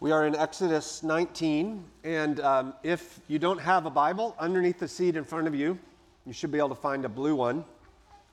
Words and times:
We 0.00 0.12
are 0.12 0.28
in 0.28 0.36
Exodus 0.36 1.02
19, 1.02 1.82
and 2.04 2.38
um, 2.38 2.74
if 2.84 3.18
you 3.26 3.40
don't 3.40 3.58
have 3.58 3.84
a 3.84 3.90
Bible, 3.90 4.36
underneath 4.38 4.78
the 4.78 4.86
seat 4.86 5.16
in 5.16 5.24
front 5.24 5.48
of 5.48 5.56
you, 5.56 5.76
you 6.24 6.32
should 6.32 6.52
be 6.52 6.58
able 6.58 6.68
to 6.68 6.76
find 6.76 7.04
a 7.04 7.08
blue 7.08 7.34
one, 7.34 7.64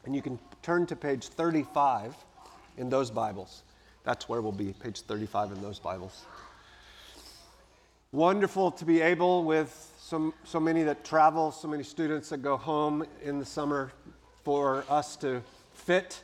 and 0.06 0.16
you 0.16 0.22
can 0.22 0.38
turn 0.62 0.86
to 0.86 0.96
page 0.96 1.26
35 1.30 2.14
in 2.78 2.88
those 2.88 3.10
Bibles. 3.10 3.64
That's 4.04 4.30
where 4.30 4.44
we'll 4.44 4.52
be, 4.52 4.74
page 4.74 5.02
35 5.02 5.54
in 5.54 5.62
those 5.64 5.80
Bibles. 5.80 6.26
Wonderful 8.12 8.70
to 8.70 8.86
be 8.86 9.02
able, 9.02 9.44
with 9.44 9.92
so, 9.98 10.36
so 10.44 10.60
many 10.60 10.84
that 10.84 11.04
travel, 11.04 11.52
so 11.52 11.68
many 11.68 11.82
students 11.82 12.30
that 12.30 12.44
go 12.44 12.58
home 12.58 13.04
in 13.24 13.40
the 13.40 13.46
summer, 13.46 13.92
for 14.44 14.86
us 14.88 15.16
to 15.16 15.42
fit 15.74 16.22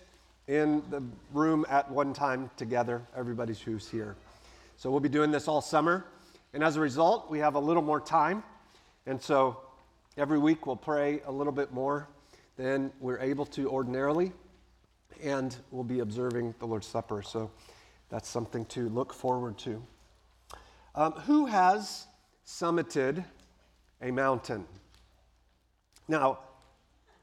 in 0.47 0.83
the 0.91 1.01
room 1.33 1.65
at 1.67 1.89
one 1.89 2.13
time 2.13 2.51
together, 2.57 3.01
everybody 3.17 3.55
who's 3.55 3.89
here. 3.89 4.15
So 4.81 4.89
we'll 4.89 4.99
be 4.99 5.09
doing 5.09 5.29
this 5.29 5.47
all 5.47 5.61
summer. 5.61 6.07
And 6.55 6.63
as 6.63 6.75
a 6.75 6.79
result, 6.79 7.29
we 7.29 7.37
have 7.37 7.53
a 7.53 7.59
little 7.59 7.83
more 7.83 8.01
time. 8.01 8.41
And 9.05 9.21
so 9.21 9.61
every 10.17 10.39
week 10.39 10.65
we'll 10.65 10.75
pray 10.75 11.21
a 11.27 11.31
little 11.31 11.53
bit 11.53 11.71
more 11.71 12.07
than 12.57 12.91
we're 12.99 13.19
able 13.19 13.45
to 13.45 13.69
ordinarily. 13.69 14.31
And 15.21 15.55
we'll 15.69 15.83
be 15.83 15.99
observing 15.99 16.55
the 16.57 16.65
Lord's 16.65 16.87
Supper. 16.87 17.21
So 17.21 17.51
that's 18.09 18.27
something 18.27 18.65
to 18.69 18.89
look 18.89 19.13
forward 19.13 19.59
to. 19.59 19.83
Um, 20.95 21.11
who 21.11 21.45
has 21.45 22.07
summited 22.43 23.23
a 24.01 24.09
mountain? 24.09 24.65
Now, 26.07 26.39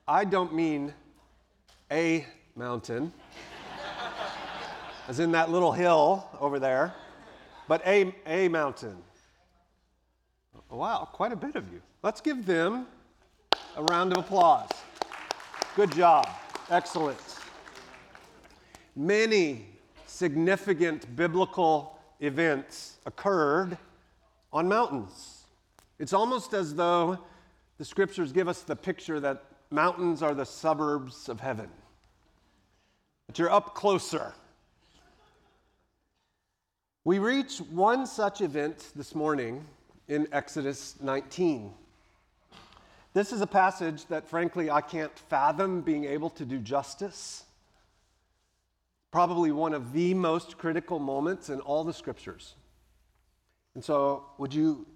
I 0.07 0.25
don't 0.27 0.55
mean 0.55 0.95
a 1.91 2.25
mountain, 2.55 3.13
as 5.09 5.19
in 5.19 5.33
that 5.33 5.51
little 5.51 5.73
hill 5.73 6.25
over 6.41 6.61
there 6.61 6.95
but 7.69 7.87
a, 7.87 8.15
a 8.27 8.49
mountain. 8.49 8.97
Wow, 10.71 11.09
quite 11.13 11.33
a 11.33 11.37
bit 11.37 11.55
of 11.55 11.71
you. 11.73 11.81
Let's 12.03 12.21
give 12.21 12.47
them 12.47 12.87
a 13.77 13.83
round 13.85 14.13
of 14.13 14.25
applause. 14.25 14.71
Good 15.77 15.93
job. 15.93 16.29
Excellent. 16.71 17.21
Many 18.97 19.67
significant 20.07 21.15
biblical 21.15 21.99
events 22.21 22.97
occurred 23.07 23.79
on 24.53 24.67
mountains. 24.67 25.45
It's 25.99 26.13
almost 26.13 26.55
as 26.55 26.75
though 26.75 27.19
the 27.77 27.85
scriptures 27.85 28.33
give 28.33 28.49
us 28.49 28.63
the 28.63 28.75
picture 28.75 29.21
that 29.21 29.45
mountains 29.71 30.23
are 30.23 30.35
the 30.35 30.47
suburbs 30.47 31.29
of 31.29 31.39
heaven, 31.39 31.69
that 33.27 33.39
you're 33.39 33.51
up 33.51 33.75
closer 33.75 34.33
we 37.09 37.19
reach 37.19 37.57
one 37.71 38.07
such 38.07 38.43
event 38.43 38.91
this 38.95 39.15
morning 39.15 39.65
in 40.09 40.29
Exodus 40.31 40.95
19. 41.01 41.73
This 43.15 43.33
is 43.33 43.41
a 43.41 43.47
passage 43.47 44.05
that, 44.09 44.29
frankly, 44.29 44.71
I 44.71 44.83
can't 44.83 45.19
fathom 45.19 45.81
being 45.81 46.05
able 46.05 46.29
to 46.29 46.45
do 46.45 46.59
justice. 46.59 47.45
Probably 49.11 49.53
one 49.53 49.73
of 49.73 49.95
the 49.95 50.13
most 50.13 50.59
critical 50.59 50.99
moments 50.99 51.49
in 51.49 51.61
all 51.61 51.83
the 51.83 51.95
scriptures. 51.95 52.57
And 53.75 53.83
so, 53.83 54.27
would 54.37 54.53
you 54.53 54.87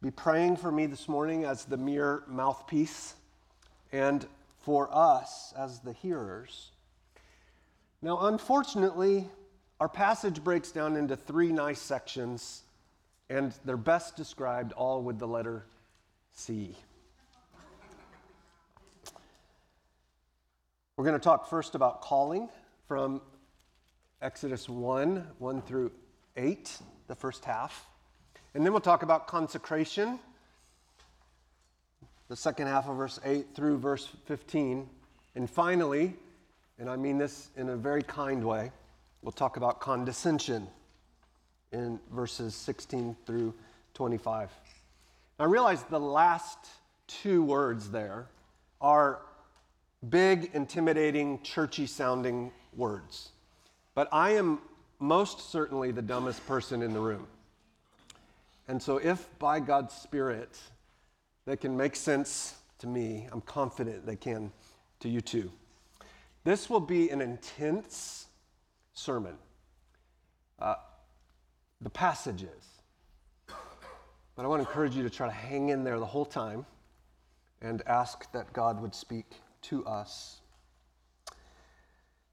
be 0.00 0.10
praying 0.10 0.56
for 0.56 0.72
me 0.72 0.86
this 0.86 1.06
morning 1.06 1.44
as 1.44 1.66
the 1.66 1.76
mere 1.76 2.22
mouthpiece 2.28 3.14
and 3.92 4.26
for 4.62 4.88
us 4.90 5.52
as 5.54 5.80
the 5.80 5.92
hearers? 5.92 6.70
Now, 8.00 8.20
unfortunately, 8.20 9.28
our 9.80 9.88
passage 9.88 10.42
breaks 10.42 10.70
down 10.70 10.96
into 10.96 11.16
three 11.16 11.52
nice 11.52 11.80
sections, 11.80 12.62
and 13.28 13.54
they're 13.64 13.76
best 13.76 14.16
described 14.16 14.72
all 14.72 15.02
with 15.02 15.18
the 15.18 15.26
letter 15.26 15.64
C. 16.32 16.76
We're 20.96 21.04
going 21.04 21.18
to 21.18 21.24
talk 21.24 21.48
first 21.48 21.74
about 21.74 22.00
calling 22.00 22.48
from 22.86 23.22
Exodus 24.20 24.68
1 24.68 25.26
1 25.38 25.62
through 25.62 25.90
8, 26.36 26.78
the 27.08 27.14
first 27.14 27.44
half. 27.44 27.86
And 28.54 28.64
then 28.64 28.72
we'll 28.72 28.80
talk 28.80 29.02
about 29.02 29.26
consecration, 29.26 30.20
the 32.28 32.36
second 32.36 32.66
half 32.66 32.88
of 32.88 32.96
verse 32.96 33.18
8 33.24 33.46
through 33.54 33.78
verse 33.78 34.08
15. 34.26 34.88
And 35.34 35.50
finally, 35.50 36.14
and 36.78 36.90
I 36.90 36.96
mean 36.96 37.18
this 37.18 37.48
in 37.56 37.70
a 37.70 37.76
very 37.76 38.02
kind 38.02 38.44
way, 38.44 38.70
We'll 39.22 39.32
talk 39.32 39.56
about 39.56 39.78
condescension 39.78 40.66
in 41.70 42.00
verses 42.10 42.56
16 42.56 43.16
through 43.24 43.54
25. 43.94 44.50
I 45.38 45.44
realize 45.44 45.84
the 45.84 46.00
last 46.00 46.58
two 47.06 47.44
words 47.44 47.90
there 47.90 48.26
are 48.80 49.20
big, 50.08 50.50
intimidating, 50.54 51.40
churchy 51.42 51.86
sounding 51.86 52.50
words. 52.74 53.30
But 53.94 54.08
I 54.10 54.30
am 54.30 54.58
most 54.98 55.52
certainly 55.52 55.92
the 55.92 56.02
dumbest 56.02 56.44
person 56.48 56.82
in 56.82 56.92
the 56.92 57.00
room. 57.00 57.26
And 58.66 58.82
so, 58.82 58.96
if 58.98 59.28
by 59.38 59.60
God's 59.60 59.94
Spirit 59.94 60.58
they 61.44 61.56
can 61.56 61.76
make 61.76 61.94
sense 61.94 62.56
to 62.78 62.86
me, 62.88 63.28
I'm 63.30 63.40
confident 63.40 64.04
they 64.04 64.16
can 64.16 64.52
to 65.00 65.08
you 65.08 65.20
too. 65.20 65.52
This 66.44 66.68
will 66.68 66.80
be 66.80 67.10
an 67.10 67.20
intense 67.20 68.26
sermon. 69.02 69.34
Uh, 70.58 70.74
the 71.80 71.90
passages. 71.90 72.82
But 74.36 74.44
I 74.44 74.46
want 74.46 74.62
to 74.62 74.68
encourage 74.68 74.94
you 74.94 75.02
to 75.02 75.10
try 75.10 75.26
to 75.26 75.32
hang 75.32 75.70
in 75.70 75.82
there 75.84 75.98
the 75.98 76.06
whole 76.06 76.24
time 76.24 76.64
and 77.60 77.82
ask 77.86 78.30
that 78.32 78.52
God 78.52 78.80
would 78.80 78.94
speak 78.94 79.26
to 79.62 79.84
us. 79.84 80.40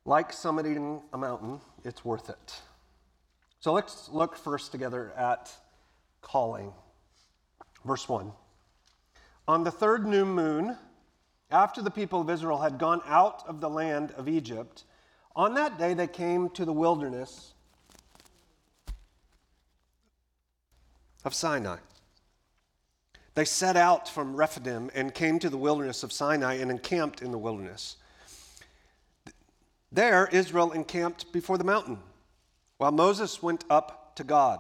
Like 0.06 0.31
summiting 0.31 1.02
a 1.12 1.18
mountain, 1.18 1.59
it's 1.84 2.06
worth 2.06 2.29
it. 2.29 2.62
So 3.59 3.74
let's 3.74 4.09
look 4.09 4.38
first 4.38 4.72
together 4.72 5.12
at 5.18 5.52
calling. 6.22 6.72
Verse 7.84 8.08
1. 8.08 8.31
On 9.47 9.63
the 9.63 9.72
third 9.72 10.06
new 10.06 10.25
moon, 10.25 10.78
after 11.52 11.81
the 11.81 11.91
people 11.91 12.22
of 12.22 12.29
Israel 12.29 12.59
had 12.59 12.78
gone 12.78 13.02
out 13.08 13.44
of 13.47 13.59
the 13.59 13.69
land 13.69 14.12
of 14.12 14.29
Egypt, 14.29 14.84
on 15.40 15.54
that 15.54 15.80
day, 15.80 15.94
they 15.94 16.06
came 16.06 16.50
to 16.50 16.66
the 16.66 16.74
wilderness 16.74 17.54
of 21.24 21.34
Sinai. 21.34 21.78
They 23.36 23.46
set 23.46 23.78
out 23.78 24.10
from 24.10 24.36
Rephidim 24.36 24.92
and 24.94 25.14
came 25.14 25.40
to 25.40 25.50
the 25.50 25.58
wilderness 25.58 26.04
of 26.04 26.12
Sinai 26.12 26.56
and 26.56 26.70
encamped 26.70 27.22
in 27.22 27.32
the 27.32 27.38
wilderness. 27.38 27.96
There, 29.94 30.28
Israel 30.34 30.74
encamped 30.74 31.32
before 31.32 31.58
the 31.58 31.64
mountain, 31.64 32.00
while 32.76 32.92
Moses 32.92 33.42
went 33.42 33.64
up 33.70 34.18
to 34.18 34.26
God. 34.26 34.60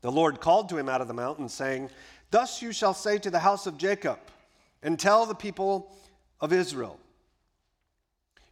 The 0.00 0.10
Lord 0.10 0.40
called 0.40 0.70
to 0.70 0.78
him 0.78 0.88
out 0.88 1.02
of 1.02 1.08
the 1.08 1.14
mountain, 1.14 1.50
saying, 1.50 1.90
Thus 2.30 2.62
you 2.62 2.72
shall 2.72 2.94
say 2.94 3.18
to 3.18 3.30
the 3.30 3.40
house 3.40 3.66
of 3.66 3.76
Jacob, 3.76 4.18
and 4.82 4.98
tell 4.98 5.26
the 5.26 5.34
people 5.34 5.94
of 6.40 6.54
Israel. 6.54 6.98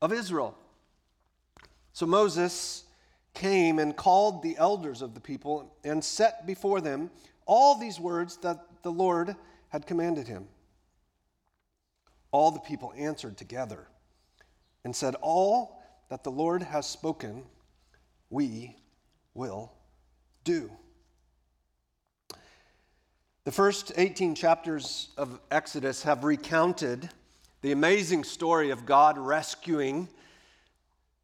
of 0.00 0.12
Israel. 0.12 0.56
So 1.92 2.06
Moses 2.06 2.84
came 3.34 3.78
and 3.78 3.96
called 3.96 4.42
the 4.42 4.56
elders 4.56 5.02
of 5.02 5.14
the 5.14 5.20
people 5.20 5.74
and 5.84 6.02
set 6.02 6.46
before 6.46 6.80
them 6.80 7.10
all 7.46 7.78
these 7.78 8.00
words 8.00 8.36
that 8.38 8.64
the 8.82 8.92
Lord 8.92 9.36
had 9.68 9.86
commanded 9.86 10.28
him. 10.28 10.46
All 12.30 12.50
the 12.50 12.60
people 12.60 12.92
answered 12.96 13.36
together 13.36 13.86
and 14.84 14.94
said, 14.94 15.14
All 15.20 15.82
that 16.08 16.24
the 16.24 16.30
Lord 16.30 16.62
has 16.62 16.86
spoken, 16.86 17.44
we 18.30 18.76
will 19.34 19.72
do. 20.44 20.70
The 23.44 23.52
first 23.52 23.92
18 23.96 24.34
chapters 24.34 25.10
of 25.16 25.38
Exodus 25.50 26.02
have 26.04 26.24
recounted 26.24 27.10
the 27.64 27.72
amazing 27.72 28.24
story 28.24 28.68
of 28.68 28.84
God 28.84 29.16
rescuing 29.16 30.06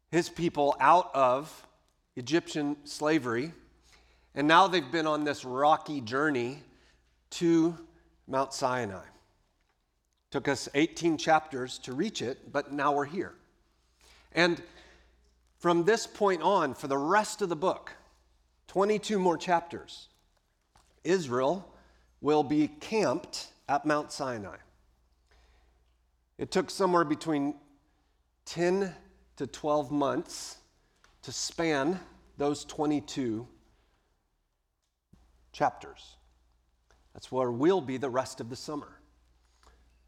his 0.09 0.27
people 0.27 0.75
out 0.79 1.11
of 1.13 1.67
Egyptian 2.15 2.77
slavery. 2.83 3.53
And 4.33 4.47
now 4.47 4.67
they've 4.67 4.91
been 4.91 5.05
on 5.05 5.23
this 5.23 5.45
rocky 5.45 6.01
journey 6.01 6.63
to 7.29 7.77
Mount 8.27 8.55
Sinai. 8.55 9.03
Took 10.31 10.47
us 10.47 10.67
18 10.73 11.19
chapters 11.19 11.77
to 11.77 11.93
reach 11.93 12.23
it, 12.23 12.51
but 12.51 12.73
now 12.73 12.91
we're 12.91 13.05
here. 13.05 13.35
And 14.31 14.63
from 15.59 15.83
this 15.83 16.07
point 16.07 16.41
on, 16.41 16.73
for 16.73 16.87
the 16.87 16.97
rest 16.97 17.43
of 17.43 17.49
the 17.49 17.55
book, 17.55 17.93
22 18.65 19.19
more 19.19 19.37
chapters, 19.37 20.07
Israel 21.03 21.71
will 22.19 22.41
be 22.41 22.67
camped 22.67 23.49
at 23.69 23.85
Mount 23.85 24.11
Sinai. 24.11 24.57
It 26.41 26.49
took 26.49 26.71
somewhere 26.71 27.03
between 27.03 27.53
10 28.45 28.95
to 29.35 29.45
12 29.45 29.91
months 29.91 30.57
to 31.21 31.31
span 31.31 31.99
those 32.39 32.65
22 32.65 33.47
chapters. 35.51 36.15
That's 37.13 37.31
where 37.31 37.51
we'll 37.51 37.79
be 37.79 37.97
the 37.97 38.09
rest 38.09 38.41
of 38.41 38.49
the 38.49 38.55
summer. 38.55 38.87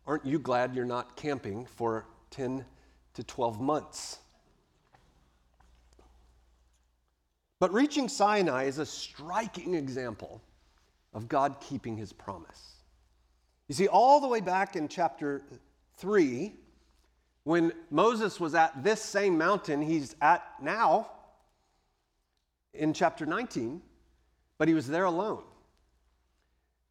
Aren't 0.08 0.26
you 0.26 0.40
glad 0.40 0.74
you're 0.74 0.86
not 0.86 1.16
camping 1.16 1.68
for 1.68 2.08
10 2.32 2.66
to 3.14 3.24
12 3.24 3.62
months? 3.62 4.18
But 7.60 7.72
reaching 7.72 8.10
Sinai 8.10 8.64
is 8.64 8.80
a 8.80 8.88
striking 8.88 9.76
example 9.76 10.42
of 11.14 11.30
God 11.30 11.58
keeping 11.62 11.96
his 11.96 12.12
promise. 12.12 12.78
You 13.68 13.76
see, 13.76 13.88
all 13.88 14.20
the 14.20 14.28
way 14.28 14.42
back 14.42 14.76
in 14.76 14.88
chapter 14.88 15.44
3, 15.98 16.54
when 17.44 17.74
Moses 17.90 18.40
was 18.40 18.56
at 18.56 18.84
this 18.84 19.02
same 19.02 19.38
mountain 19.38 19.82
he's 19.82 20.16
at 20.22 20.44
now 20.62 21.10
in 22.74 22.94
chapter 22.94 23.26
19, 23.26 23.82
but 24.58 24.68
he 24.68 24.74
was 24.74 24.88
there 24.88 25.06
alone. 25.06 25.44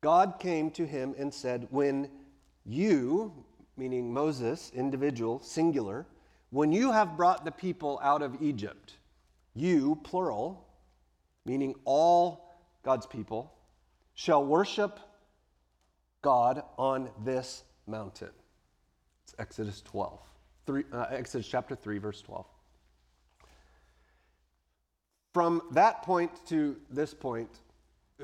God 0.02 0.34
came 0.38 0.70
to 0.72 0.87
him 0.87 1.14
and 1.19 1.32
said, 1.32 1.66
When 1.70 2.08
you, 2.64 3.32
meaning 3.76 4.12
Moses, 4.12 4.70
individual, 4.75 5.40
singular, 5.40 6.06
when 6.50 6.72
you 6.72 6.93
have 6.93 7.16
brought 7.16 7.44
the 7.44 7.50
people 7.50 7.99
out 8.02 8.20
of 8.20 8.43
Egypt, 8.43 8.94
you, 9.54 9.99
plural, 10.02 10.66
meaning 11.46 11.75
all 11.84 12.54
God's 12.82 13.06
people, 13.06 13.52
shall 14.14 14.44
worship 14.44 15.00
God 16.20 16.62
on 16.76 17.10
this 17.25 17.64
mountain. 17.87 18.31
Exodus 19.42 19.82
12. 19.82 20.20
Three, 20.66 20.84
uh, 20.92 21.06
Exodus 21.10 21.48
chapter 21.48 21.74
3, 21.74 21.98
verse 21.98 22.22
12. 22.22 22.46
From 25.34 25.62
that 25.72 26.02
point 26.02 26.30
to 26.46 26.76
this 26.88 27.12
point, 27.12 27.50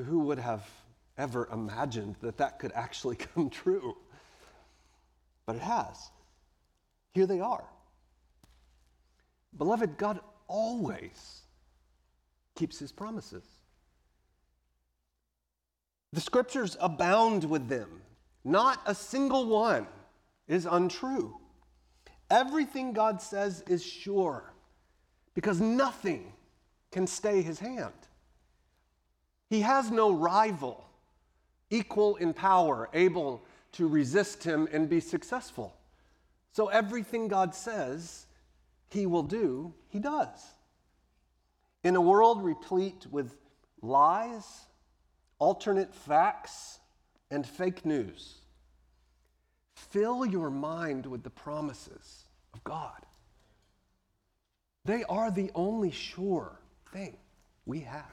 who 0.06 0.20
would 0.20 0.38
have 0.38 0.64
ever 1.16 1.48
imagined 1.52 2.14
that 2.20 2.38
that 2.38 2.60
could 2.60 2.70
actually 2.72 3.16
come 3.34 3.50
true? 3.50 3.96
But 5.44 5.56
it 5.56 5.62
has. 5.62 6.10
Here 7.14 7.26
they 7.26 7.40
are. 7.40 7.64
Beloved, 9.56 9.98
God 9.98 10.20
always 10.46 11.40
keeps 12.54 12.78
his 12.78 12.92
promises. 12.92 13.44
The 16.12 16.20
scriptures 16.20 16.76
abound 16.80 17.42
with 17.42 17.68
them. 17.68 18.02
Not 18.44 18.80
a 18.86 18.94
single 18.94 19.46
one 19.46 19.88
is 20.48 20.66
untrue. 20.66 21.36
Everything 22.30 22.92
God 22.92 23.22
says 23.22 23.62
is 23.68 23.84
sure 23.84 24.52
because 25.34 25.60
nothing 25.60 26.32
can 26.90 27.06
stay 27.06 27.42
his 27.42 27.58
hand. 27.58 27.92
He 29.48 29.60
has 29.60 29.90
no 29.90 30.12
rival, 30.12 30.84
equal 31.70 32.16
in 32.16 32.34
power, 32.34 32.88
able 32.92 33.42
to 33.72 33.86
resist 33.86 34.42
him 34.42 34.68
and 34.72 34.88
be 34.88 35.00
successful. 35.00 35.74
So 36.52 36.68
everything 36.68 37.28
God 37.28 37.54
says 37.54 38.26
he 38.90 39.06
will 39.06 39.22
do, 39.22 39.72
he 39.88 39.98
does. 39.98 40.44
In 41.84 41.94
a 41.94 42.00
world 42.00 42.42
replete 42.42 43.06
with 43.10 43.36
lies, 43.80 44.66
alternate 45.38 45.94
facts, 45.94 46.80
and 47.30 47.46
fake 47.46 47.84
news, 47.84 48.38
fill 49.90 50.26
your 50.26 50.50
mind 50.50 51.06
with 51.06 51.22
the 51.22 51.30
promises 51.30 52.25
of 52.54 52.62
God. 52.64 53.06
They 54.84 55.04
are 55.04 55.30
the 55.30 55.50
only 55.54 55.90
sure 55.90 56.58
thing 56.92 57.16
we 57.66 57.80
have. 57.80 58.12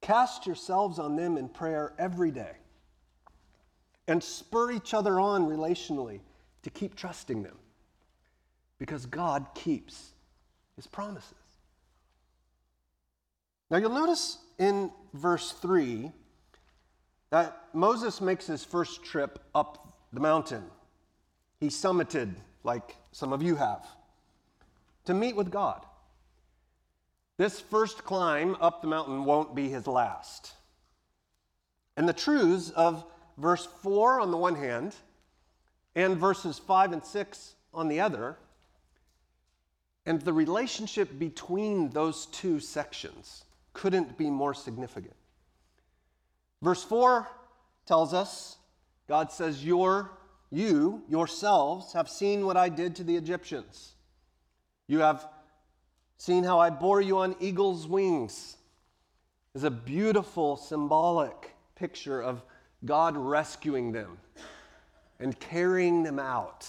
Cast 0.00 0.46
yourselves 0.46 0.98
on 0.98 1.16
them 1.16 1.36
in 1.36 1.48
prayer 1.48 1.94
every 1.98 2.30
day 2.30 2.56
and 4.06 4.22
spur 4.22 4.70
each 4.70 4.92
other 4.92 5.18
on 5.18 5.46
relationally 5.46 6.20
to 6.62 6.70
keep 6.70 6.94
trusting 6.94 7.42
them 7.42 7.56
because 8.78 9.06
God 9.06 9.46
keeps 9.54 10.12
his 10.76 10.86
promises. 10.86 11.32
Now 13.70 13.78
you'll 13.78 13.90
notice 13.90 14.38
in 14.58 14.90
verse 15.14 15.52
3 15.52 16.12
that 17.34 17.60
Moses 17.72 18.20
makes 18.20 18.46
his 18.46 18.64
first 18.64 19.02
trip 19.02 19.40
up 19.56 19.98
the 20.12 20.20
mountain. 20.20 20.62
He 21.58 21.66
summited, 21.66 22.32
like 22.62 22.94
some 23.10 23.32
of 23.32 23.42
you 23.42 23.56
have, 23.56 23.84
to 25.06 25.14
meet 25.14 25.34
with 25.34 25.50
God. 25.50 25.84
This 27.36 27.58
first 27.58 28.04
climb 28.04 28.56
up 28.60 28.82
the 28.82 28.86
mountain 28.86 29.24
won't 29.24 29.52
be 29.52 29.68
his 29.68 29.88
last. 29.88 30.52
And 31.96 32.08
the 32.08 32.12
truths 32.12 32.70
of 32.70 33.04
verse 33.36 33.66
4 33.82 34.20
on 34.20 34.30
the 34.30 34.36
one 34.36 34.54
hand 34.54 34.94
and 35.96 36.16
verses 36.16 36.60
5 36.60 36.92
and 36.92 37.04
6 37.04 37.54
on 37.74 37.88
the 37.88 37.98
other, 37.98 38.36
and 40.06 40.22
the 40.22 40.32
relationship 40.32 41.18
between 41.18 41.90
those 41.90 42.26
two 42.26 42.60
sections 42.60 43.42
couldn't 43.72 44.16
be 44.16 44.30
more 44.30 44.54
significant. 44.54 45.16
Verse 46.62 46.82
4 46.82 47.28
tells 47.86 48.14
us 48.14 48.56
God 49.08 49.30
says, 49.30 49.64
Your, 49.64 50.10
You 50.50 51.02
yourselves 51.08 51.92
have 51.92 52.08
seen 52.08 52.46
what 52.46 52.56
I 52.56 52.68
did 52.68 52.96
to 52.96 53.04
the 53.04 53.16
Egyptians. 53.16 53.94
You 54.86 55.00
have 55.00 55.26
seen 56.16 56.44
how 56.44 56.58
I 56.58 56.70
bore 56.70 57.00
you 57.00 57.18
on 57.18 57.36
eagle's 57.40 57.86
wings. 57.86 58.56
Is 59.54 59.64
a 59.64 59.70
beautiful 59.70 60.56
symbolic 60.56 61.54
picture 61.76 62.20
of 62.20 62.42
God 62.84 63.16
rescuing 63.16 63.92
them 63.92 64.18
and 65.20 65.38
carrying 65.38 66.02
them 66.02 66.18
out. 66.18 66.66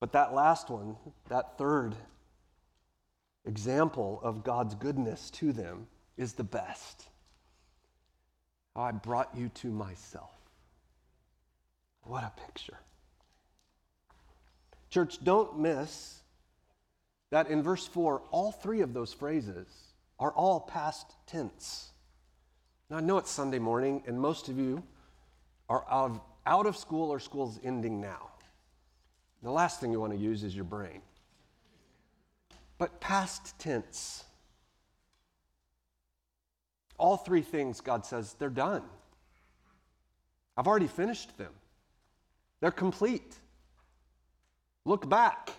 But 0.00 0.12
that 0.12 0.32
last 0.32 0.70
one, 0.70 0.96
that 1.28 1.58
third 1.58 1.96
example 3.44 4.20
of 4.22 4.44
God's 4.44 4.74
goodness 4.74 5.30
to 5.30 5.52
them 5.52 5.88
is 6.16 6.34
the 6.34 6.44
best. 6.44 7.08
Oh, 8.78 8.82
I 8.82 8.92
brought 8.92 9.36
you 9.36 9.48
to 9.56 9.66
myself. 9.66 10.30
What 12.02 12.22
a 12.22 12.32
picture. 12.46 12.78
Church, 14.88 15.18
don't 15.24 15.58
miss 15.58 16.20
that 17.30 17.48
in 17.48 17.60
verse 17.60 17.88
4, 17.88 18.22
all 18.30 18.52
three 18.52 18.80
of 18.80 18.94
those 18.94 19.12
phrases 19.12 19.66
are 20.20 20.30
all 20.30 20.60
past 20.60 21.12
tense. 21.26 21.90
Now, 22.88 22.98
I 22.98 23.00
know 23.00 23.18
it's 23.18 23.32
Sunday 23.32 23.58
morning, 23.58 24.04
and 24.06 24.18
most 24.18 24.48
of 24.48 24.56
you 24.56 24.84
are 25.68 25.84
out 25.90 26.12
of, 26.12 26.20
out 26.46 26.66
of 26.66 26.76
school 26.76 27.10
or 27.10 27.18
school's 27.18 27.58
ending 27.64 28.00
now. 28.00 28.30
The 29.42 29.50
last 29.50 29.80
thing 29.80 29.90
you 29.90 30.00
want 30.00 30.12
to 30.12 30.18
use 30.18 30.44
is 30.44 30.54
your 30.54 30.64
brain. 30.64 31.02
But 32.78 33.00
past 33.00 33.58
tense. 33.58 34.22
All 36.98 37.16
three 37.16 37.42
things, 37.42 37.80
God 37.80 38.04
says, 38.04 38.34
they're 38.38 38.50
done. 38.50 38.82
I've 40.56 40.66
already 40.66 40.88
finished 40.88 41.38
them, 41.38 41.52
they're 42.60 42.70
complete. 42.70 43.36
Look 44.84 45.08
back, 45.08 45.50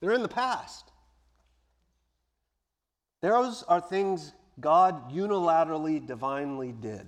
they're 0.00 0.12
in 0.12 0.22
the 0.22 0.28
past. 0.28 0.90
Those 3.20 3.62
are 3.64 3.80
things 3.80 4.32
God 4.60 5.10
unilaterally, 5.10 6.06
divinely 6.06 6.72
did. 6.72 7.06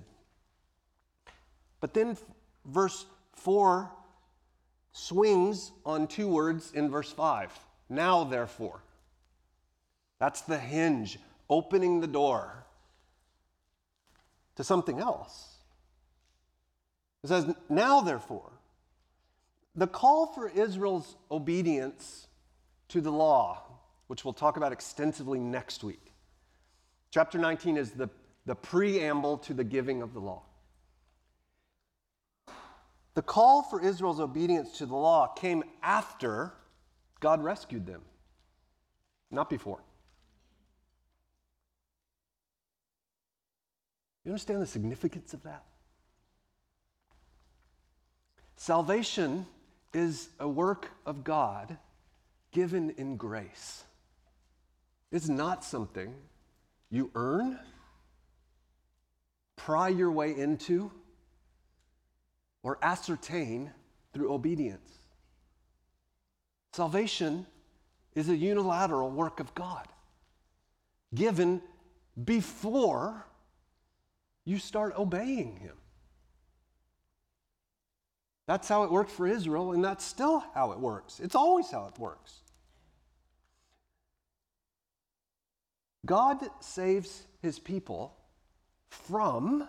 But 1.79 1.93
then 1.93 2.17
verse 2.65 3.05
4 3.33 3.89
swings 4.91 5.71
on 5.85 6.07
two 6.07 6.27
words 6.27 6.71
in 6.73 6.89
verse 6.89 7.11
5. 7.11 7.57
Now, 7.89 8.23
therefore. 8.25 8.81
That's 10.19 10.41
the 10.41 10.59
hinge, 10.59 11.17
opening 11.49 12.01
the 12.01 12.07
door 12.07 12.65
to 14.59 14.63
something 14.65 14.99
else. 14.99 15.55
It 17.23 17.29
says, 17.29 17.55
Now, 17.69 18.01
therefore, 18.01 18.51
the 19.73 19.87
call 19.87 20.27
for 20.27 20.49
Israel's 20.49 21.15
obedience 21.31 22.27
to 22.89 22.99
the 22.99 23.09
law, 23.09 23.63
which 24.07 24.25
we'll 24.25 24.33
talk 24.33 24.57
about 24.57 24.73
extensively 24.73 25.39
next 25.39 25.81
week, 25.81 26.09
Chapter 27.09 27.37
19 27.37 27.77
is 27.77 27.91
the, 27.91 28.09
the 28.45 28.53
preamble 28.53 29.37
to 29.37 29.53
the 29.53 29.63
giving 29.63 30.01
of 30.01 30.13
the 30.13 30.19
law. 30.19 30.43
The 33.13 33.21
call 33.21 33.63
for 33.63 33.81
Israel's 33.81 34.19
obedience 34.19 34.77
to 34.79 34.85
the 34.85 34.95
law 34.95 35.27
came 35.27 35.63
after 35.81 36.51
God 37.21 37.41
rescued 37.41 37.85
them, 37.85 38.01
not 39.31 39.49
before. 39.49 39.79
You 44.23 44.31
understand 44.31 44.61
the 44.61 44.67
significance 44.67 45.33
of 45.33 45.43
that? 45.43 45.63
Salvation 48.55 49.45
is 49.93 50.29
a 50.39 50.47
work 50.47 50.91
of 51.05 51.23
God 51.23 51.77
given 52.51 52.91
in 52.91 53.15
grace. 53.15 53.83
It's 55.11 55.29
not 55.29 55.63
something 55.63 56.13
you 56.91 57.09
earn, 57.15 57.57
pry 59.55 59.89
your 59.89 60.11
way 60.11 60.35
into, 60.35 60.91
or 62.61 62.77
ascertain 62.81 63.71
through 64.13 64.33
obedience. 64.33 64.91
Salvation 66.73 67.45
is 68.13 68.29
a 68.29 68.35
unilateral 68.35 69.09
work 69.09 69.39
of 69.39 69.55
God 69.55 69.87
given 71.15 71.61
before 72.23 73.25
you 74.49 74.57
start 74.57 74.97
obeying 74.97 75.57
Him. 75.57 75.75
That's 78.47 78.67
how 78.67 78.83
it 78.83 78.91
worked 78.91 79.11
for 79.11 79.27
Israel, 79.27 79.73
and 79.73 79.83
that's 79.83 80.03
still 80.03 80.43
how 80.55 80.71
it 80.71 80.79
works. 80.79 81.19
It's 81.19 81.35
always 81.35 81.69
how 81.69 81.85
it 81.93 81.99
works. 81.99 82.33
God 86.03 86.43
saves 86.59 87.27
his 87.43 87.59
people 87.59 88.15
from, 88.87 89.67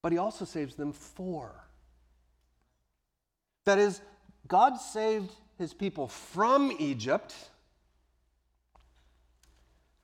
but 0.00 0.12
he 0.12 0.18
also 0.18 0.44
saves 0.44 0.76
them 0.76 0.92
for. 0.92 1.64
That 3.64 3.78
is, 3.78 4.00
God 4.46 4.76
saved 4.76 5.32
his 5.58 5.74
people 5.74 6.06
from 6.06 6.70
Egypt, 6.78 7.34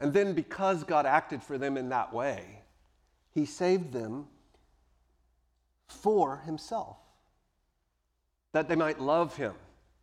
and 0.01 0.13
then 0.13 0.35
because 0.35 0.85
God 0.85 1.07
acted 1.07 1.43
for 1.43 1.59
them 1.59 1.77
in 1.77 1.89
that 1.91 2.13
way, 2.13 2.63
he 3.33 3.45
saved 3.47 3.93
them 3.93 4.27
for 5.89 6.39
himself, 6.39 6.97
that 8.53 8.69
they 8.69 8.77
might 8.77 9.01
love 9.01 9.37
him, 9.37 9.55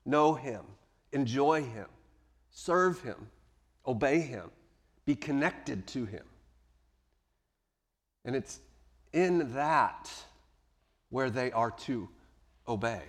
know 0.05 0.33
him, 0.33 0.63
enjoy 1.12 1.63
him, 1.63 1.88
serve 2.50 3.01
him, 3.01 3.29
obey 3.86 4.19
him, 4.19 4.50
be 5.05 5.15
connected 5.15 5.88
to 5.88 6.05
him. 6.05 6.24
And 8.24 8.36
it's 8.36 8.60
in 9.13 9.53
that 9.53 10.12
where 11.10 11.29
they 11.29 11.51
are 11.51 11.71
to 11.71 12.07
obey. 12.67 13.01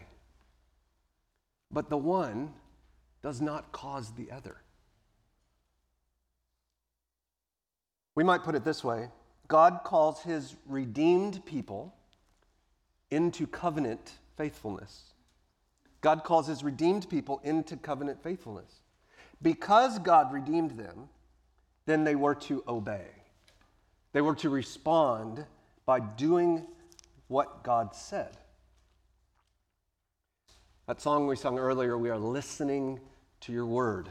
But 1.71 1.89
the 1.89 1.97
one 1.97 2.53
does 3.23 3.41
not 3.41 3.73
cause 3.73 4.13
the 4.13 4.31
other. 4.31 4.62
We 8.15 8.25
might 8.25 8.43
put 8.43 8.55
it 8.55 8.65
this 8.65 8.85
way 8.85 9.09
God 9.49 9.81
calls 9.85 10.23
his 10.23 10.57
redeemed 10.67 11.45
people 11.45 11.95
into 13.11 13.47
covenant 13.47 14.15
faithfulness. 14.37 15.13
God 16.01 16.25
calls 16.25 16.47
his 16.47 16.65
redeemed 16.65 17.09
people 17.09 17.41
into 17.45 17.77
covenant 17.77 18.23
faithfulness. 18.23 18.81
Because 19.41 19.99
God 19.99 20.33
redeemed 20.33 20.73
them, 20.73 21.09
then 21.87 22.05
they 22.05 22.15
were 22.15 22.35
to 22.35 22.63
obey. 22.67 23.07
They 24.13 24.21
were 24.21 24.35
to 24.37 24.51
respond 24.51 25.45
by 25.87 26.01
doing 26.01 26.67
what 27.29 27.63
God 27.63 27.95
said. 27.95 28.37
That 30.87 31.01
song 31.01 31.27
we 31.27 31.37
sung 31.37 31.59
earlier, 31.59 31.97
we 31.97 32.11
are 32.11 32.19
listening 32.19 33.01
to 33.43 33.53
your 33.53 33.67
word. 33.67 34.11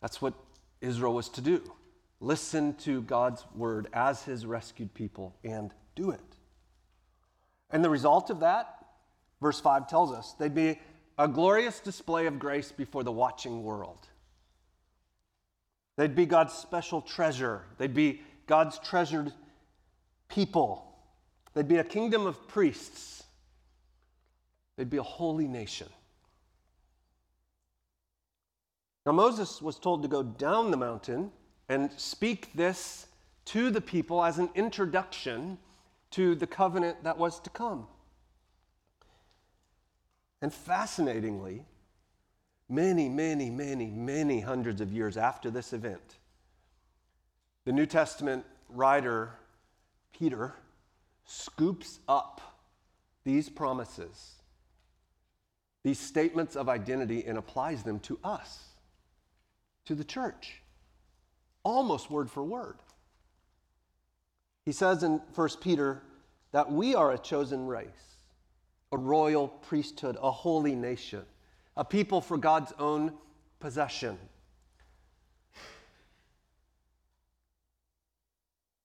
That's 0.00 0.22
what 0.22 0.34
Israel 0.80 1.14
was 1.14 1.28
to 1.30 1.40
do 1.40 1.62
listen 2.20 2.74
to 2.74 3.02
God's 3.02 3.44
word 3.54 3.88
as 3.92 4.22
his 4.22 4.44
rescued 4.44 4.92
people 4.94 5.36
and 5.44 5.72
do 5.94 6.10
it. 6.10 6.20
And 7.70 7.84
the 7.84 7.90
result 7.90 8.30
of 8.30 8.40
that, 8.40 8.84
verse 9.40 9.60
5 9.60 9.88
tells 9.88 10.12
us, 10.12 10.34
they'd 10.38 10.54
be 10.54 10.78
a 11.18 11.28
glorious 11.28 11.80
display 11.80 12.26
of 12.26 12.38
grace 12.38 12.72
before 12.72 13.04
the 13.04 13.12
watching 13.12 13.62
world. 13.62 14.08
They'd 15.96 16.14
be 16.14 16.26
God's 16.26 16.54
special 16.54 17.02
treasure. 17.02 17.62
They'd 17.76 17.94
be 17.94 18.22
God's 18.46 18.78
treasured 18.78 19.32
people. 20.28 20.96
They'd 21.54 21.66
be 21.66 21.78
a 21.78 21.84
kingdom 21.84 22.26
of 22.26 22.46
priests. 22.46 23.24
They'd 24.76 24.90
be 24.90 24.98
a 24.98 25.02
holy 25.02 25.48
nation. 25.48 25.88
Now, 29.04 29.12
Moses 29.12 29.60
was 29.60 29.78
told 29.78 30.02
to 30.02 30.08
go 30.08 30.22
down 30.22 30.70
the 30.70 30.76
mountain 30.76 31.32
and 31.68 31.92
speak 31.96 32.50
this 32.54 33.06
to 33.46 33.70
the 33.70 33.80
people 33.80 34.24
as 34.24 34.38
an 34.38 34.50
introduction 34.54 35.58
to 36.10 36.34
the 36.34 36.46
covenant 36.46 37.04
that 37.04 37.18
was 37.18 37.40
to 37.40 37.50
come. 37.50 37.86
And 40.40 40.52
fascinatingly, 40.52 41.64
many, 42.68 43.08
many, 43.08 43.50
many, 43.50 43.86
many 43.86 44.40
hundreds 44.40 44.80
of 44.80 44.92
years 44.92 45.16
after 45.16 45.50
this 45.50 45.72
event, 45.72 46.18
the 47.64 47.72
New 47.72 47.86
Testament 47.86 48.44
writer 48.68 49.32
Peter 50.12 50.54
scoops 51.24 52.00
up 52.08 52.40
these 53.24 53.48
promises, 53.48 54.34
these 55.84 55.98
statements 55.98 56.56
of 56.56 56.68
identity, 56.68 57.24
and 57.26 57.36
applies 57.36 57.82
them 57.82 58.00
to 58.00 58.18
us, 58.24 58.64
to 59.84 59.94
the 59.94 60.04
church, 60.04 60.62
almost 61.62 62.10
word 62.10 62.30
for 62.30 62.42
word. 62.42 62.78
He 64.64 64.72
says 64.72 65.02
in 65.02 65.20
1 65.34 65.48
Peter 65.60 66.02
that 66.52 66.70
we 66.70 66.94
are 66.94 67.12
a 67.12 67.18
chosen 67.18 67.66
race, 67.66 67.86
a 68.92 68.98
royal 68.98 69.48
priesthood, 69.48 70.16
a 70.20 70.30
holy 70.30 70.74
nation, 70.74 71.22
a 71.76 71.84
people 71.84 72.20
for 72.20 72.36
God's 72.36 72.72
own 72.78 73.12
possession. 73.60 74.18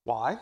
Why? 0.03 0.37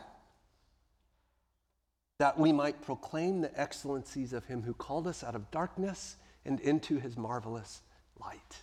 That 2.18 2.40
we 2.40 2.52
might 2.52 2.82
proclaim 2.82 3.42
the 3.42 3.60
excellencies 3.60 4.34
of 4.34 4.46
Him 4.46 4.64
who 4.64 4.74
called 4.74 5.08
us 5.08 5.24
out 5.24 5.36
of 5.36 5.50
darkness 5.52 6.18
and 6.46 6.60
into 6.60 7.00
His 7.00 7.18
marvelous 7.18 7.82
light. 8.20 8.62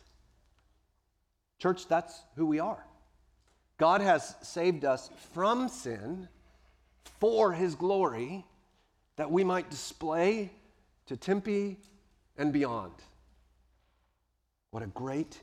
Church, 1.58 1.88
that's 1.88 2.22
who 2.37 2.46
we 2.46 2.60
are. 2.60 2.84
God 3.78 4.00
has 4.00 4.35
saved 4.42 4.85
us 4.85 5.08
from 5.32 5.68
sin 5.68 6.28
for 7.20 7.52
his 7.52 7.75
glory 7.75 8.44
that 9.16 9.30
we 9.30 9.44
might 9.44 9.70
display 9.70 10.50
to 11.06 11.16
Tempe 11.16 11.78
and 12.37 12.52
beyond 12.52 12.92
what 14.70 14.82
a 14.82 14.87
great 14.87 15.40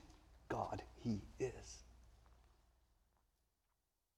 God 0.49 0.81
he 1.01 1.21
is. 1.39 1.83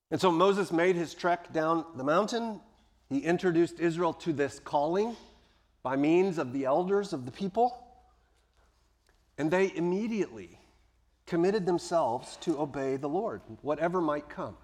And 0.10 0.20
so 0.20 0.32
Moses 0.32 0.72
made 0.72 0.96
his 0.96 1.14
trek 1.14 1.54
down 1.54 1.86
the 1.96 2.04
mountain. 2.04 2.62
He 3.10 3.20
introduced 3.20 3.80
Israel 3.80 4.14
to 4.14 4.34
this 4.34 4.60
calling 4.60 5.16
by 5.84 5.96
means 5.96 6.38
of 6.38 6.54
the 6.54 6.66
elders 6.66 7.14
of 7.14 7.26
the 7.26 7.32
people. 7.32 7.84
And 9.38 9.52
they 9.52 9.72
immediately 9.76 10.57
committed 11.28 11.66
themselves 11.66 12.38
to 12.38 12.60
obey 12.60 12.98
the 12.98 13.10
Lord, 13.10 13.42
whatever 13.62 14.02
might 14.02 14.30
come. 14.30 14.58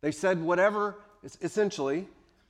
They 0.00 0.10
said, 0.10 0.42
whatever 0.42 0.96
essentially, 1.40 2.08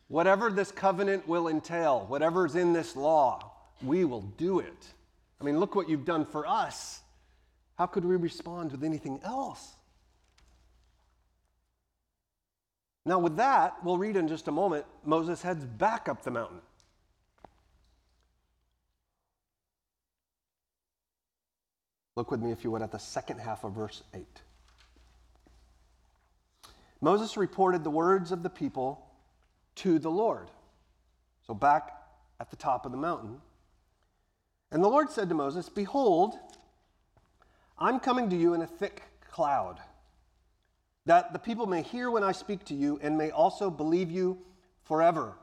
whatever 0.08 0.50
this 0.50 0.72
covenant 0.72 1.28
will 1.28 1.48
entail, 1.48 2.06
whatever's 2.08 2.54
in 2.54 2.72
this 2.72 2.96
law, 2.96 3.52
we 3.82 4.04
will 4.04 4.22
do 4.22 4.60
it. 4.60 4.86
I 5.40 5.44
mean, 5.44 5.58
look 5.58 5.74
what 5.74 5.88
you've 5.88 6.04
done 6.04 6.24
for 6.24 6.46
us. 6.46 7.00
How 7.76 7.86
could 7.86 8.04
we 8.04 8.16
respond 8.16 8.72
with 8.72 8.84
anything 8.84 9.20
else? 9.24 9.74
Now, 13.06 13.18
with 13.18 13.36
that, 13.36 13.84
we'll 13.84 13.98
read 13.98 14.16
in 14.16 14.28
just 14.28 14.48
a 14.48 14.52
moment, 14.52 14.86
Moses 15.04 15.42
heads 15.42 15.64
back 15.64 16.08
up 16.08 16.22
the 16.22 16.30
mountain. 16.30 16.60
Look 22.16 22.30
with 22.30 22.40
me, 22.40 22.52
if 22.52 22.62
you 22.64 22.70
would, 22.70 22.82
at 22.82 22.92
the 22.92 22.98
second 22.98 23.38
half 23.38 23.64
of 23.64 23.72
verse 23.72 24.02
8. 24.14 24.24
Moses 27.00 27.36
reported 27.36 27.84
the 27.84 27.90
words 27.90 28.32
of 28.32 28.42
the 28.42 28.50
people 28.50 29.04
to 29.76 29.98
the 29.98 30.10
Lord. 30.10 30.48
So 31.46 31.54
back 31.54 31.92
at 32.40 32.50
the 32.50 32.56
top 32.56 32.86
of 32.86 32.92
the 32.92 32.98
mountain. 32.98 33.40
And 34.70 34.82
the 34.82 34.88
Lord 34.88 35.10
said 35.10 35.28
to 35.28 35.34
Moses, 35.34 35.68
Behold, 35.68 36.38
I'm 37.78 38.00
coming 38.00 38.30
to 38.30 38.36
you 38.36 38.54
in 38.54 38.62
a 38.62 38.66
thick 38.66 39.02
cloud, 39.30 39.80
that 41.06 41.32
the 41.32 41.38
people 41.38 41.66
may 41.66 41.82
hear 41.82 42.10
when 42.10 42.24
I 42.24 42.32
speak 42.32 42.64
to 42.66 42.74
you 42.74 42.98
and 43.02 43.18
may 43.18 43.30
also 43.30 43.70
believe 43.70 44.10
you 44.10 44.38
forever. 44.84 45.34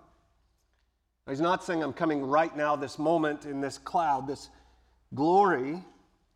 He's 1.30 1.42
not 1.42 1.64
saying 1.64 1.84
I'm 1.84 1.94
coming 1.94 2.26
right 2.26 2.56
now, 2.56 2.76
this 2.76 2.98
moment 2.98 3.46
in 3.46 3.62
this 3.62 3.78
cloud, 3.78 4.28
this 4.28 4.50
glory. 5.14 5.84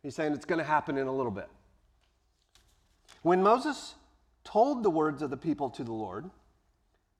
He's 0.06 0.14
saying 0.14 0.34
it's 0.34 0.44
going 0.44 0.60
to 0.60 0.64
happen 0.64 0.98
in 0.98 1.08
a 1.08 1.12
little 1.12 1.32
bit. 1.32 1.48
When 3.22 3.42
Moses 3.42 3.96
told 4.44 4.84
the 4.84 4.90
words 4.90 5.20
of 5.20 5.30
the 5.30 5.36
people 5.36 5.68
to 5.70 5.82
the 5.82 5.92
Lord, 5.92 6.30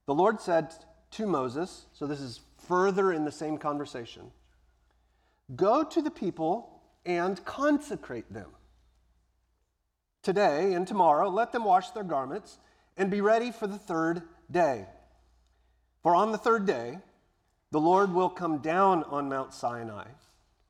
the 0.06 0.14
Lord 0.14 0.40
said 0.40 0.72
to 1.10 1.26
Moses, 1.26 1.86
so 1.92 2.06
this 2.06 2.20
is 2.20 2.42
further 2.68 3.12
in 3.12 3.24
the 3.24 3.32
same 3.32 3.58
conversation 3.58 4.30
Go 5.56 5.82
to 5.82 6.00
the 6.00 6.12
people 6.12 6.80
and 7.04 7.44
consecrate 7.44 8.32
them. 8.32 8.50
Today 10.22 10.72
and 10.72 10.86
tomorrow, 10.86 11.28
let 11.28 11.50
them 11.50 11.64
wash 11.64 11.90
their 11.90 12.04
garments 12.04 12.60
and 12.96 13.10
be 13.10 13.20
ready 13.20 13.50
for 13.50 13.66
the 13.66 13.78
third 13.78 14.22
day. 14.48 14.86
For 16.04 16.14
on 16.14 16.30
the 16.30 16.38
third 16.38 16.66
day, 16.66 17.00
the 17.72 17.80
Lord 17.80 18.14
will 18.14 18.30
come 18.30 18.58
down 18.58 19.02
on 19.02 19.28
Mount 19.28 19.52
Sinai 19.52 20.04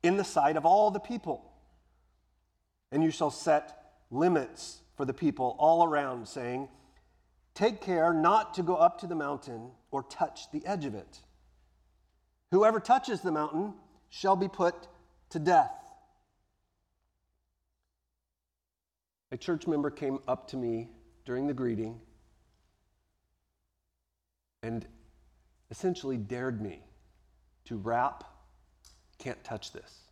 in 0.03 0.17
the 0.17 0.25
sight 0.25 0.57
of 0.57 0.65
all 0.65 0.91
the 0.91 0.99
people. 0.99 1.46
And 2.97 3.05
you 3.05 3.11
shall 3.11 3.31
set 3.31 3.93
limits 4.11 4.79
for 4.97 5.05
the 5.05 5.13
people 5.13 5.55
all 5.59 5.85
around, 5.85 6.27
saying, 6.27 6.67
Take 7.53 7.83
care 7.83 8.15
not 8.15 8.55
to 8.55 8.63
go 8.63 8.75
up 8.75 8.99
to 9.01 9.07
the 9.07 9.15
mountain 9.15 9.73
or 9.91 10.03
touch 10.05 10.51
the 10.51 10.65
edge 10.65 10.87
of 10.87 10.95
it. 10.95 11.21
Whoever 12.53 12.81
touches 12.81 13.21
the 13.21 13.31
mountain 13.31 13.75
shall 14.09 14.35
be 14.35 14.49
put 14.49 14.89
to 15.29 15.39
death. 15.39 15.77
A 19.31 19.37
church 19.37 19.67
member 19.67 19.91
came 19.91 20.21
up 20.27 20.49
to 20.49 20.57
me 20.57 20.89
during 21.27 21.47
the 21.47 21.53
greeting 21.53 22.01
and 24.63 24.87
essentially 25.71 26.17
dared 26.17 26.63
me 26.63 26.83
to 27.67 27.77
rap, 27.77 28.25
can't 29.19 29.45
touch 29.45 29.75
this. 29.75 30.06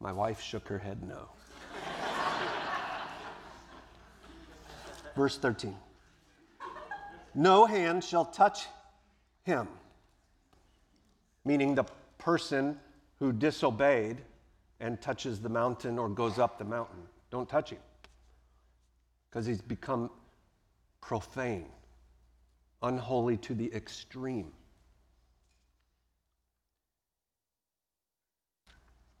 My 0.00 0.12
wife 0.12 0.40
shook 0.40 0.68
her 0.68 0.78
head 0.78 1.02
no. 1.02 1.28
Verse 5.16 5.36
13 5.38 5.76
No 7.34 7.66
hand 7.66 8.04
shall 8.04 8.24
touch 8.24 8.66
him, 9.42 9.66
meaning 11.44 11.74
the 11.74 11.84
person 12.18 12.78
who 13.18 13.32
disobeyed 13.32 14.18
and 14.80 15.00
touches 15.00 15.40
the 15.40 15.48
mountain 15.48 15.98
or 15.98 16.08
goes 16.08 16.38
up 16.38 16.58
the 16.58 16.64
mountain. 16.64 17.02
Don't 17.30 17.48
touch 17.48 17.70
him 17.70 17.80
because 19.28 19.44
he's 19.44 19.60
become 19.60 20.10
profane, 21.00 21.66
unholy 22.82 23.36
to 23.38 23.54
the 23.54 23.72
extreme. 23.74 24.52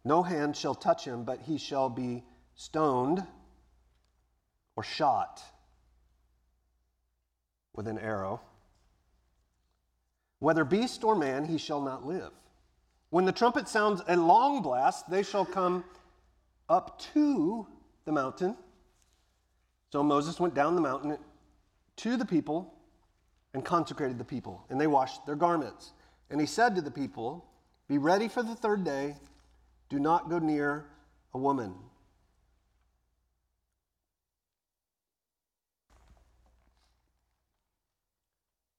No 0.08 0.22
hand 0.22 0.56
shall 0.56 0.74
touch 0.74 1.04
him, 1.04 1.24
but 1.24 1.42
he 1.42 1.58
shall 1.58 1.90
be 1.90 2.24
stoned 2.54 3.22
or 4.74 4.82
shot 4.82 5.42
with 7.74 7.86
an 7.86 7.98
arrow. 7.98 8.40
Whether 10.38 10.64
beast 10.64 11.04
or 11.04 11.14
man, 11.14 11.44
he 11.44 11.58
shall 11.58 11.82
not 11.82 12.06
live. 12.06 12.30
When 13.10 13.26
the 13.26 13.32
trumpet 13.32 13.68
sounds 13.68 14.00
a 14.08 14.16
long 14.16 14.62
blast, 14.62 15.10
they 15.10 15.22
shall 15.22 15.44
come 15.44 15.84
up 16.70 16.98
to 17.12 17.66
the 18.06 18.12
mountain. 18.12 18.56
So 19.92 20.02
Moses 20.02 20.40
went 20.40 20.54
down 20.54 20.74
the 20.74 20.80
mountain 20.80 21.18
to 21.96 22.16
the 22.16 22.24
people 22.24 22.72
and 23.52 23.62
consecrated 23.62 24.16
the 24.16 24.24
people, 24.24 24.64
and 24.70 24.80
they 24.80 24.86
washed 24.86 25.26
their 25.26 25.36
garments. 25.36 25.92
And 26.30 26.40
he 26.40 26.46
said 26.46 26.74
to 26.76 26.80
the 26.80 26.90
people, 26.90 27.44
Be 27.88 27.98
ready 27.98 28.28
for 28.28 28.42
the 28.42 28.54
third 28.54 28.84
day 28.84 29.14
do 29.88 29.98
not 29.98 30.28
go 30.28 30.38
near 30.38 30.84
a 31.34 31.38
woman. 31.38 31.74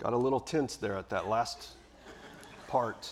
Got 0.02 0.14
a 0.14 0.18
little 0.18 0.40
tense 0.40 0.78
there 0.78 0.96
at 0.96 1.10
that 1.10 1.28
last 1.28 1.70
part. 2.68 3.12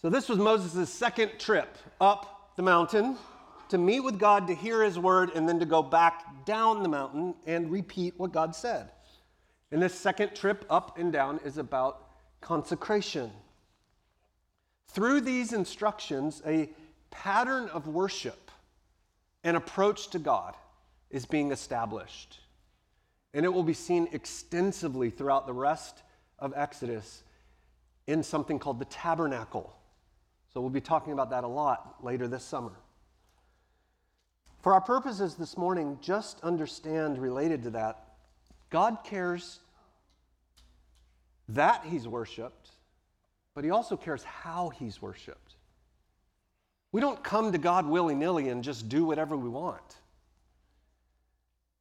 So, 0.00 0.10
this 0.10 0.28
was 0.28 0.38
Moses' 0.38 0.90
second 0.90 1.38
trip 1.38 1.78
up 2.00 2.56
the 2.56 2.62
mountain 2.62 3.16
to 3.68 3.78
meet 3.78 4.00
with 4.00 4.18
God, 4.18 4.48
to 4.48 4.54
hear 4.54 4.82
his 4.82 4.98
word, 4.98 5.30
and 5.36 5.48
then 5.48 5.60
to 5.60 5.64
go 5.64 5.80
back 5.80 6.44
down 6.44 6.82
the 6.82 6.88
mountain 6.88 7.36
and 7.46 7.70
repeat 7.70 8.14
what 8.18 8.32
God 8.32 8.56
said. 8.56 8.90
And 9.70 9.80
this 9.80 9.94
second 9.94 10.34
trip 10.34 10.64
up 10.68 10.98
and 10.98 11.12
down 11.12 11.38
is 11.44 11.56
about 11.56 12.01
consecration. 12.42 13.30
Through 14.88 15.22
these 15.22 15.54
instructions, 15.54 16.42
a 16.44 16.68
pattern 17.10 17.68
of 17.68 17.86
worship 17.86 18.50
and 19.42 19.56
approach 19.56 20.08
to 20.08 20.18
God 20.18 20.54
is 21.10 21.24
being 21.24 21.50
established. 21.50 22.40
And 23.32 23.46
it 23.46 23.48
will 23.48 23.62
be 23.62 23.72
seen 23.72 24.08
extensively 24.12 25.08
throughout 25.08 25.46
the 25.46 25.54
rest 25.54 26.02
of 26.38 26.52
Exodus 26.54 27.22
in 28.06 28.22
something 28.22 28.58
called 28.58 28.78
the 28.78 28.84
tabernacle. 28.86 29.74
So 30.52 30.60
we'll 30.60 30.70
be 30.70 30.80
talking 30.80 31.14
about 31.14 31.30
that 31.30 31.44
a 31.44 31.48
lot 31.48 32.04
later 32.04 32.28
this 32.28 32.44
summer. 32.44 32.72
For 34.60 34.74
our 34.74 34.80
purposes 34.80 35.34
this 35.34 35.56
morning, 35.56 35.98
just 36.00 36.40
understand 36.42 37.18
related 37.18 37.62
to 37.64 37.70
that, 37.70 38.04
God 38.70 38.98
cares 39.02 39.60
that 41.54 41.84
he's 41.84 42.06
worshiped, 42.06 42.70
but 43.54 43.64
he 43.64 43.70
also 43.70 43.96
cares 43.96 44.22
how 44.24 44.70
he's 44.70 45.00
worshiped. 45.00 45.54
We 46.92 47.00
don't 47.00 47.22
come 47.22 47.52
to 47.52 47.58
God 47.58 47.86
willy 47.86 48.14
nilly 48.14 48.48
and 48.50 48.62
just 48.62 48.88
do 48.88 49.04
whatever 49.04 49.36
we 49.36 49.48
want. 49.48 49.96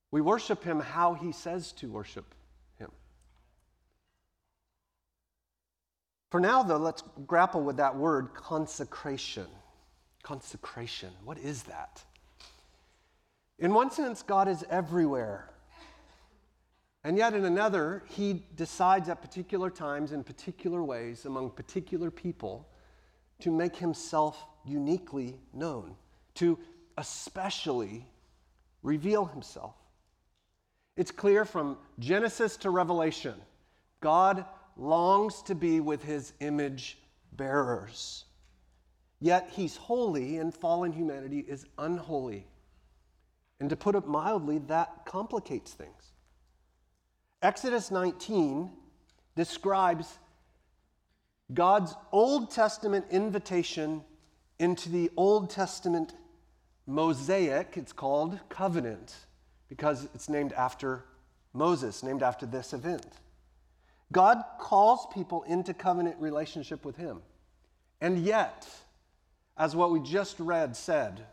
We 0.10 0.21
worship 0.21 0.63
him 0.63 0.79
how 0.79 1.13
he 1.13 1.31
says 1.31 1.71
to 1.73 1.88
worship 1.88 2.25
him. 2.79 2.91
For 6.29 6.39
now, 6.39 6.63
though, 6.63 6.77
let's 6.77 7.03
grapple 7.27 7.62
with 7.62 7.77
that 7.77 7.95
word 7.95 8.34
consecration. 8.34 9.47
Consecration. 10.23 11.12
What 11.23 11.38
is 11.38 11.63
that? 11.63 12.03
In 13.60 13.73
one 13.73 13.91
sense, 13.91 14.21
God 14.21 14.47
is 14.47 14.63
everywhere. 14.69 15.50
And 17.03 17.17
yet, 17.17 17.33
in 17.33 17.45
another, 17.45 18.03
he 18.09 18.43
decides 18.55 19.09
at 19.09 19.21
particular 19.21 19.71
times, 19.71 20.11
in 20.11 20.23
particular 20.23 20.83
ways, 20.83 21.25
among 21.25 21.51
particular 21.51 22.11
people, 22.11 22.69
to 23.39 23.51
make 23.51 23.75
himself 23.75 24.45
uniquely 24.65 25.39
known, 25.51 25.95
to 26.35 26.59
especially 26.97 28.05
reveal 28.83 29.25
himself. 29.25 29.75
It's 30.95 31.11
clear 31.11 31.45
from 31.45 31.77
Genesis 31.99 32.57
to 32.57 32.69
Revelation 32.69 33.35
God 34.01 34.45
longs 34.77 35.41
to 35.43 35.55
be 35.55 35.79
with 35.79 36.03
his 36.03 36.33
image 36.39 36.97
bearers. 37.33 38.25
Yet 39.19 39.49
he's 39.51 39.75
holy, 39.75 40.37
and 40.37 40.53
fallen 40.53 40.91
humanity 40.91 41.45
is 41.47 41.65
unholy. 41.77 42.47
And 43.59 43.69
to 43.69 43.75
put 43.75 43.95
it 43.95 44.07
mildly, 44.07 44.57
that 44.67 45.05
complicates 45.05 45.73
things. 45.73 46.11
Exodus 47.41 47.89
19 47.89 48.69
describes 49.36 50.19
God's 51.54 51.95
Old 52.12 52.51
Testament 52.51 53.06
invitation 53.10 54.04
into 54.60 54.89
the 54.89 55.10
Old 55.17 55.49
Testament 55.49 56.13
Mosaic, 56.86 57.77
it's 57.77 57.93
called 57.93 58.39
covenant, 58.49 59.15
because 59.69 60.08
it's 60.13 60.30
named 60.30 60.54
after 60.54 61.04
Moses, 61.54 62.04
named 62.04 62.21
after 62.21 62.45
this 62.45 62.73
event. 62.73 63.08
God 64.12 64.43
calls 64.60 65.08
people 65.13 65.43
into 65.43 65.73
covenant 65.73 66.17
relationship 66.19 66.86
with 66.86 66.97
Him. 66.97 67.21
And 68.01 68.19
yet, 68.19 68.67
as 69.58 69.75
what 69.75 69.91
we 69.91 69.99
just 70.01 70.39
read 70.39 70.75
said 70.75 71.25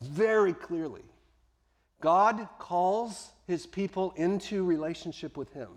very 0.00 0.54
clearly, 0.54 1.02
God 2.00 2.48
calls 2.58 3.30
his 3.46 3.66
people 3.66 4.12
into 4.16 4.64
relationship 4.64 5.36
with 5.36 5.52
him, 5.52 5.68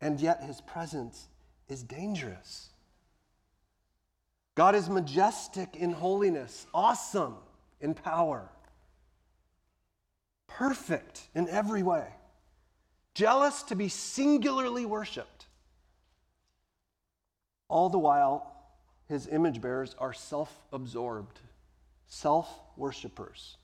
and 0.00 0.20
yet 0.20 0.42
his 0.44 0.60
presence 0.60 1.28
is 1.68 1.82
dangerous. 1.82 2.70
God 4.54 4.74
is 4.74 4.88
majestic 4.88 5.76
in 5.76 5.92
holiness, 5.92 6.66
awesome 6.74 7.36
in 7.80 7.94
power. 7.94 8.50
perfect 10.48 11.28
in 11.34 11.48
every 11.48 11.82
way, 11.82 12.06
jealous 13.14 13.62
to 13.64 13.76
be 13.76 13.88
singularly 13.88 14.86
worshiped. 14.86 15.46
All 17.68 17.88
the 17.90 17.98
while, 17.98 18.54
his 19.08 19.28
image 19.28 19.60
bearers 19.60 19.94
are 19.98 20.12
self 20.12 20.60
absorbed, 20.72 21.40
self 22.06 22.48
worshippers. 22.76 23.58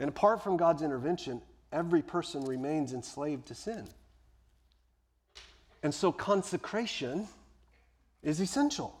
And 0.00 0.08
apart 0.08 0.42
from 0.42 0.56
God's 0.56 0.82
intervention, 0.82 1.42
every 1.70 2.00
person 2.00 2.44
remains 2.44 2.94
enslaved 2.94 3.46
to 3.48 3.54
sin. 3.54 3.86
And 5.82 5.94
so 5.94 6.10
consecration 6.10 7.28
is 8.22 8.40
essential. 8.40 8.98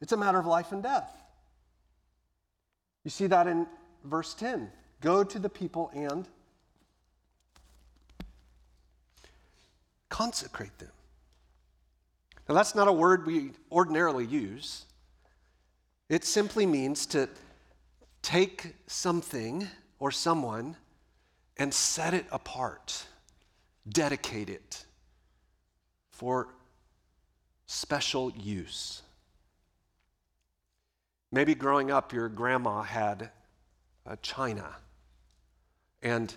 It's 0.00 0.12
a 0.12 0.16
matter 0.16 0.38
of 0.38 0.46
life 0.46 0.70
and 0.70 0.82
death. 0.82 1.10
You 3.04 3.10
see 3.10 3.26
that 3.26 3.48
in 3.48 3.66
verse 4.04 4.32
10. 4.34 4.70
Go 5.00 5.24
to 5.24 5.38
the 5.38 5.48
people 5.48 5.90
and 5.94 6.26
consecrate 10.08 10.76
them. 10.78 10.90
Now, 12.48 12.54
that's 12.54 12.74
not 12.74 12.88
a 12.88 12.92
word 12.92 13.26
we 13.26 13.50
ordinarily 13.70 14.24
use. 14.24 14.86
It 16.08 16.24
simply 16.24 16.64
means 16.64 17.06
to 17.06 17.28
take 18.22 18.74
something 18.86 19.68
or 19.98 20.10
someone 20.10 20.76
and 21.56 21.72
set 21.74 22.14
it 22.14 22.26
apart, 22.30 23.04
dedicate 23.88 24.48
it 24.48 24.84
for 26.10 26.48
special 27.66 28.30
use. 28.32 29.02
Maybe 31.30 31.54
growing 31.54 31.90
up, 31.90 32.12
your 32.12 32.28
grandma 32.28 32.82
had 32.82 33.30
a 34.06 34.16
china, 34.16 34.76
and 36.02 36.34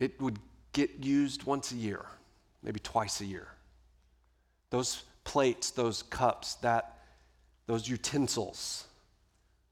it 0.00 0.20
would 0.20 0.38
get 0.72 1.04
used 1.04 1.44
once 1.44 1.70
a 1.70 1.76
year, 1.76 2.04
maybe 2.62 2.80
twice 2.80 3.20
a 3.20 3.24
year. 3.24 3.48
Those 4.70 5.04
plates, 5.22 5.70
those 5.70 6.02
cups, 6.02 6.56
that, 6.56 6.98
those 7.66 7.88
utensils 7.88 8.86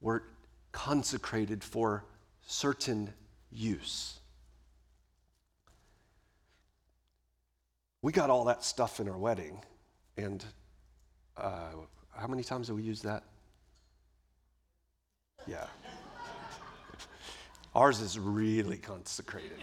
were 0.00 0.22
consecrated 0.70 1.64
for 1.64 2.04
certain 2.52 3.12
use. 3.50 4.20
We 8.02 8.12
got 8.12 8.28
all 8.30 8.44
that 8.44 8.62
stuff 8.62 9.00
in 9.00 9.08
our 9.08 9.16
wedding, 9.16 9.62
and 10.18 10.44
uh, 11.36 11.70
how 12.14 12.26
many 12.26 12.42
times 12.42 12.68
have 12.68 12.76
we 12.76 12.82
use 12.82 13.00
that? 13.02 13.24
Yeah. 15.46 15.66
Ours 17.74 18.00
is 18.00 18.18
really 18.18 18.76
consecrated. 18.76 19.56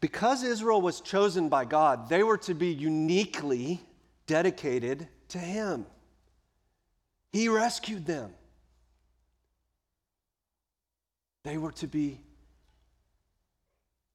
because 0.00 0.42
Israel 0.42 0.82
was 0.82 1.00
chosen 1.00 1.48
by 1.48 1.64
God, 1.66 2.08
they 2.08 2.24
were 2.24 2.38
to 2.38 2.54
be 2.54 2.72
uniquely 2.72 3.80
dedicated 4.26 5.06
to 5.28 5.38
Him. 5.38 5.86
He 7.32 7.48
rescued 7.48 8.06
them. 8.06 8.32
They 11.44 11.58
were 11.58 11.72
to 11.72 11.86
be 11.86 12.20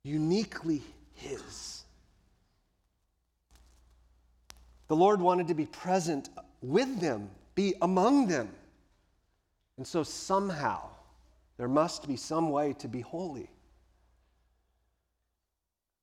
uniquely 0.03 0.81
His. 1.15 1.83
The 4.87 4.95
Lord 4.95 5.19
wanted 5.19 5.49
to 5.49 5.53
be 5.53 5.65
present 5.65 6.29
with 6.61 7.01
them, 7.01 7.29
be 7.55 7.73
among 7.81 8.27
them. 8.27 8.49
And 9.77 9.85
so 9.85 10.03
somehow 10.03 10.87
there 11.57 11.67
must 11.67 12.07
be 12.07 12.15
some 12.15 12.51
way 12.51 12.73
to 12.73 12.87
be 12.87 13.01
holy. 13.01 13.43
I 13.43 13.47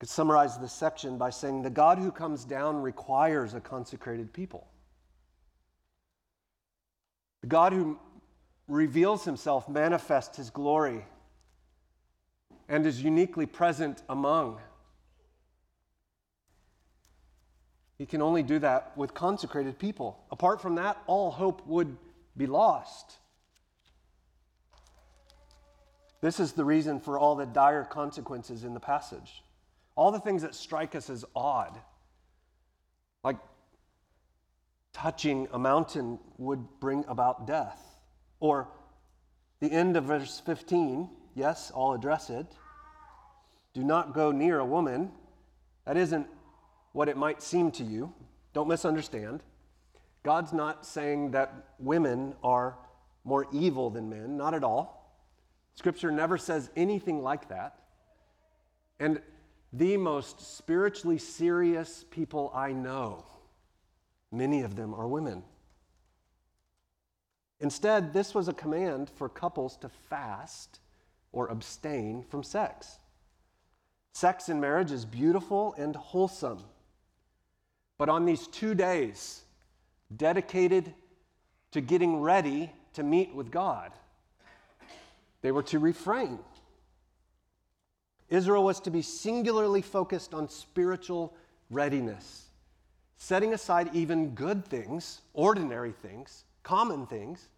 could 0.00 0.08
summarize 0.08 0.58
this 0.58 0.72
section 0.72 1.16
by 1.16 1.30
saying 1.30 1.62
the 1.62 1.70
God 1.70 1.98
who 1.98 2.10
comes 2.10 2.44
down 2.44 2.82
requires 2.82 3.54
a 3.54 3.60
consecrated 3.60 4.32
people. 4.32 4.66
The 7.44 7.48
God 7.48 7.74
who 7.74 7.98
reveals 8.68 9.26
himself 9.26 9.68
manifests 9.68 10.38
his 10.38 10.48
glory 10.48 11.04
and 12.70 12.86
is 12.86 13.02
uniquely 13.02 13.44
present 13.44 14.02
among. 14.08 14.62
He 17.98 18.06
can 18.06 18.22
only 18.22 18.42
do 18.42 18.58
that 18.60 18.96
with 18.96 19.12
consecrated 19.12 19.78
people. 19.78 20.24
Apart 20.30 20.62
from 20.62 20.76
that, 20.76 20.96
all 21.06 21.30
hope 21.30 21.66
would 21.66 21.98
be 22.34 22.46
lost. 22.46 23.18
This 26.22 26.40
is 26.40 26.52
the 26.52 26.64
reason 26.64 26.98
for 26.98 27.18
all 27.18 27.34
the 27.34 27.44
dire 27.44 27.84
consequences 27.84 28.64
in 28.64 28.72
the 28.72 28.80
passage. 28.80 29.42
All 29.96 30.12
the 30.12 30.18
things 30.18 30.40
that 30.40 30.54
strike 30.54 30.94
us 30.94 31.10
as 31.10 31.26
odd, 31.36 31.78
like 33.22 33.36
touching 34.94 35.46
a 35.52 35.58
mountain 35.58 36.18
would 36.38 36.66
bring 36.80 37.04
about 37.06 37.46
death, 37.46 37.98
or 38.40 38.68
the 39.60 39.70
end 39.70 39.96
of 39.96 40.04
verse 40.04 40.40
15, 40.46 41.10
yes, 41.34 41.70
I'll 41.76 41.92
address 41.92 42.30
it. 42.30 42.46
Do 43.74 43.84
not 43.84 44.14
go 44.14 44.30
near 44.32 44.60
a 44.60 44.64
woman. 44.64 45.10
That 45.84 45.96
isn't 45.96 46.26
what 46.92 47.08
it 47.08 47.16
might 47.16 47.42
seem 47.42 47.70
to 47.72 47.84
you. 47.84 48.14
Don't 48.52 48.68
misunderstand. 48.68 49.42
God's 50.22 50.52
not 50.52 50.86
saying 50.86 51.32
that 51.32 51.52
women 51.78 52.34
are 52.42 52.78
more 53.24 53.46
evil 53.52 53.90
than 53.90 54.08
men, 54.08 54.36
not 54.36 54.54
at 54.54 54.64
all. 54.64 55.18
Scripture 55.74 56.12
never 56.12 56.38
says 56.38 56.70
anything 56.76 57.22
like 57.22 57.48
that. 57.48 57.78
And 59.00 59.20
the 59.72 59.96
most 59.96 60.56
spiritually 60.56 61.18
serious 61.18 62.04
people 62.10 62.52
I 62.54 62.72
know, 62.72 63.24
many 64.34 64.62
of 64.62 64.76
them 64.76 64.94
are 64.94 65.06
women. 65.06 65.42
Instead, 67.60 68.12
this 68.12 68.34
was 68.34 68.48
a 68.48 68.52
command 68.52 69.08
for 69.08 69.28
couples 69.28 69.76
to 69.78 69.88
fast 69.88 70.80
or 71.32 71.48
abstain 71.48 72.22
from 72.28 72.42
sex. 72.42 72.98
Sex 74.12 74.48
in 74.48 74.60
marriage 74.60 74.92
is 74.92 75.04
beautiful 75.04 75.74
and 75.78 75.96
wholesome. 75.96 76.62
But 77.98 78.08
on 78.08 78.24
these 78.24 78.46
two 78.48 78.74
days, 78.74 79.42
dedicated 80.16 80.92
to 81.72 81.80
getting 81.80 82.20
ready 82.20 82.72
to 82.94 83.02
meet 83.02 83.34
with 83.34 83.50
God, 83.50 83.92
they 85.42 85.52
were 85.52 85.62
to 85.64 85.78
refrain. 85.78 86.38
Israel 88.28 88.64
was 88.64 88.80
to 88.80 88.90
be 88.90 89.02
singularly 89.02 89.82
focused 89.82 90.34
on 90.34 90.48
spiritual 90.48 91.34
readiness, 91.70 92.48
setting 93.24 93.54
aside 93.54 93.88
even 93.94 94.34
good 94.34 94.66
things, 94.66 95.22
ordinary 95.32 95.92
things, 95.92 96.44
common 96.62 97.06
things, 97.06 97.48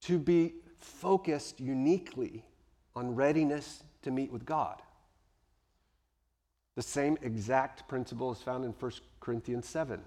to 0.00 0.18
be 0.18 0.54
focused 0.78 1.60
uniquely 1.60 2.42
on 2.94 3.14
readiness 3.14 3.84
to 4.00 4.10
meet 4.10 4.32
with 4.32 4.46
God. 4.46 4.80
The 6.76 6.82
same 6.82 7.18
exact 7.20 7.86
principle 7.86 8.32
is 8.32 8.40
found 8.40 8.64
in 8.64 8.70
1 8.70 8.92
Corinthians 9.20 9.68
7, 9.68 10.00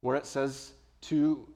where 0.00 0.14
it 0.14 0.24
says 0.24 0.74
to 1.02 1.48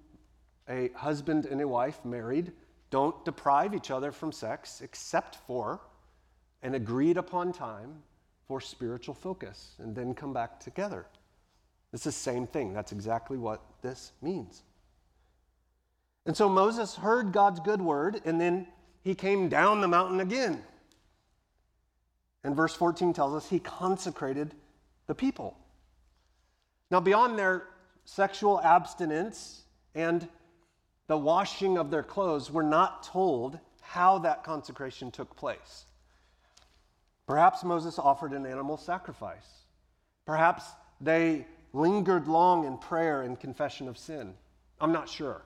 a 0.69 0.89
husband 0.97 1.47
and 1.47 1.61
a 1.61 1.69
wife 1.69 2.05
married, 2.05 2.51
don't 2.91 3.25
deprive 3.25 3.77
each 3.77 3.93
other 3.93 4.11
from 4.11 4.33
sex 4.33 4.81
except 4.81 5.37
for 5.47 5.83
an 6.65 6.75
agreed 6.75 7.17
upon 7.17 7.53
time 7.53 8.03
for 8.46 8.61
spiritual 8.61 9.14
focus, 9.14 9.74
and 9.78 9.94
then 9.94 10.14
come 10.14 10.33
back 10.33 10.61
together. 10.61 11.07
It's 11.92 12.04
the 12.04 12.12
same 12.12 12.46
thing. 12.46 12.72
That's 12.72 12.92
exactly 12.92 13.38
what 13.38 13.62
this 13.83 14.12
means. 14.20 14.62
And 16.26 16.37
so 16.37 16.48
Moses 16.48 16.96
heard 16.96 17.33
God's 17.33 17.61
good 17.61 17.80
word, 17.80 18.20
and 18.24 18.40
then 18.40 18.66
he 19.02 19.14
came 19.14 19.48
down 19.48 19.80
the 19.80 19.88
mountain 19.88 20.20
again. 20.20 20.62
And 22.42 22.57
verse 22.57 22.74
14 22.74 23.12
tells 23.12 23.35
us 23.35 23.48
he 23.48 23.59
consecrated 23.59 24.54
the 25.07 25.14
people. 25.14 25.57
Now, 26.90 27.00
beyond 27.00 27.38
their 27.38 27.68
sexual 28.04 28.61
abstinence 28.61 29.62
and 29.94 30.28
the 31.07 31.16
washing 31.16 31.78
of 31.78 31.90
their 31.90 32.02
clothes, 32.02 32.50
we're 32.50 32.62
not 32.62 33.02
told 33.02 33.59
how 33.80 34.18
that 34.18 34.44
consecration 34.44 35.11
took 35.11 35.37
place. 35.37 35.87
Perhaps 37.27 37.65
Moses 37.65 37.99
offered 37.99 38.33
an 38.33 38.45
animal 38.47 38.77
sacrifice. 38.77 39.65
Perhaps 40.27 40.65
they 41.01 41.47
lingered 41.73 42.29
long 42.29 42.67
in 42.67 42.79
prayer 42.79 43.23
and 43.23 43.39
confession 43.39 43.89
of 43.89 43.99
sin. 43.99 44.35
I'm 44.81 44.93
not 44.93 45.09
sure. 45.09 45.43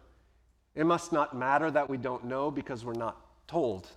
It 0.74 0.84
must 0.84 1.12
not 1.12 1.36
matter 1.36 1.70
that 1.70 1.88
we 1.88 1.96
don't 1.96 2.24
know 2.24 2.50
because 2.50 2.84
we're 2.84 2.94
not 2.94 3.20
told. 3.46 3.88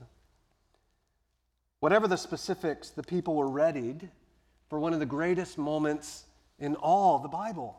Whatever 1.80 2.08
the 2.08 2.18
specifics, 2.18 2.90
the 2.90 3.04
people 3.04 3.36
were 3.36 3.50
readied 3.50 4.10
for 4.70 4.80
one 4.80 4.94
of 4.94 5.00
the 5.00 5.06
greatest 5.06 5.58
moments 5.58 6.26
in 6.60 6.76
all 6.76 7.20
the 7.20 7.28
Bible 7.28 7.78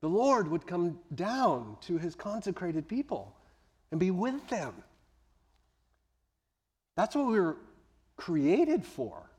The 0.00 0.08
Lord 0.08 0.46
would 0.48 0.66
come 0.66 1.00
down 1.14 1.76
to 1.82 1.98
his 1.98 2.14
consecrated 2.14 2.86
people 2.86 3.34
and 3.90 3.98
be 3.98 4.12
with 4.12 4.46
them. 4.48 4.74
That's 6.94 7.16
what 7.16 7.26
we 7.26 7.40
were 7.40 7.56
created 8.18 8.84
for. 8.84 9.30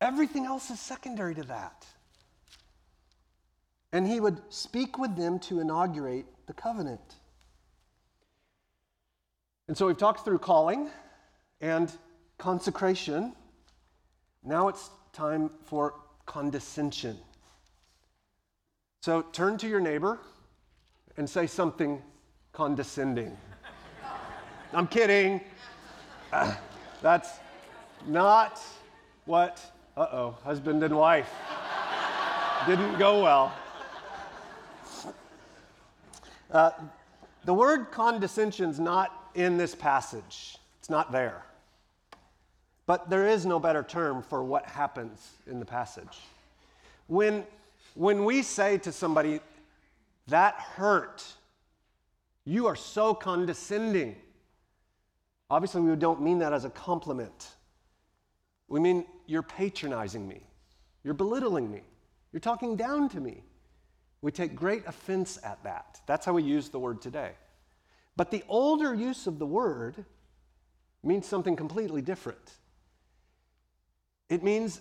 Everything 0.00 0.46
else 0.46 0.70
is 0.70 0.78
secondary 0.78 1.34
to 1.34 1.42
that. 1.44 1.86
And 3.92 4.06
he 4.06 4.20
would 4.20 4.40
speak 4.50 4.98
with 4.98 5.16
them 5.16 5.38
to 5.40 5.60
inaugurate 5.60 6.26
the 6.46 6.52
covenant. 6.52 7.16
And 9.68 9.76
so 9.76 9.86
we've 9.86 9.98
talked 9.98 10.24
through 10.24 10.38
calling 10.38 10.88
and 11.60 11.90
consecration. 12.38 13.32
Now 14.44 14.68
it's 14.68 14.90
time 15.12 15.50
for 15.64 15.94
condescension. 16.26 17.16
So 19.00 19.22
turn 19.22 19.56
to 19.58 19.68
your 19.68 19.80
neighbor 19.80 20.20
and 21.16 21.28
say 21.28 21.46
something 21.46 22.02
condescending. 22.52 23.36
I'm 24.72 24.86
kidding. 24.86 25.40
Uh, 26.32 26.54
that's 27.02 27.40
not 28.06 28.62
what, 29.26 29.60
uh 29.96 30.06
oh, 30.12 30.36
husband 30.44 30.82
and 30.82 30.96
wife. 30.96 31.30
Didn't 32.66 32.96
go 32.98 33.22
well. 33.22 33.52
Uh, 36.50 36.70
the 37.44 37.54
word 37.54 37.90
condescension 37.90 38.70
is 38.70 38.78
not 38.78 39.30
in 39.34 39.56
this 39.56 39.74
passage, 39.74 40.58
it's 40.78 40.90
not 40.90 41.10
there. 41.10 41.42
But 42.86 43.10
there 43.10 43.26
is 43.26 43.46
no 43.46 43.58
better 43.58 43.82
term 43.82 44.22
for 44.22 44.44
what 44.44 44.66
happens 44.66 45.30
in 45.46 45.58
the 45.58 45.64
passage. 45.64 46.18
When, 47.06 47.44
when 47.94 48.24
we 48.24 48.42
say 48.42 48.78
to 48.78 48.92
somebody, 48.92 49.40
that 50.28 50.54
hurt, 50.54 51.24
you 52.44 52.66
are 52.66 52.76
so 52.76 53.14
condescending, 53.14 54.16
obviously 55.52 55.82
we 55.82 55.94
don't 55.96 56.22
mean 56.22 56.38
that 56.38 56.54
as 56.54 56.64
a 56.64 56.70
compliment. 56.70 57.48
We 58.68 58.80
mean 58.80 59.04
you're 59.26 59.42
patronizing 59.42 60.26
me, 60.26 60.40
you're 61.04 61.12
belittling 61.12 61.70
me, 61.70 61.82
you're 62.32 62.40
talking 62.40 62.74
down 62.74 63.10
to 63.10 63.20
me. 63.20 63.44
We 64.22 64.32
take 64.32 64.54
great 64.54 64.84
offense 64.86 65.38
at 65.44 65.62
that. 65.64 66.00
That's 66.06 66.24
how 66.24 66.32
we 66.32 66.42
use 66.42 66.70
the 66.70 66.78
word 66.78 67.02
today. 67.02 67.32
But 68.16 68.30
the 68.30 68.42
older 68.48 68.94
use 68.94 69.26
of 69.26 69.38
the 69.38 69.46
word 69.46 70.04
means 71.02 71.26
something 71.26 71.54
completely 71.54 72.00
different. 72.00 72.52
It 74.30 74.42
means 74.42 74.80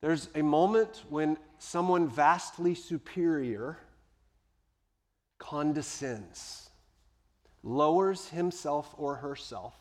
there's 0.00 0.28
a 0.36 0.42
moment 0.42 1.02
when 1.08 1.38
someone 1.58 2.08
vastly 2.08 2.74
superior 2.76 3.78
condescends, 5.38 6.67
lowers 7.62 8.28
himself 8.28 8.94
or 8.96 9.16
herself, 9.16 9.74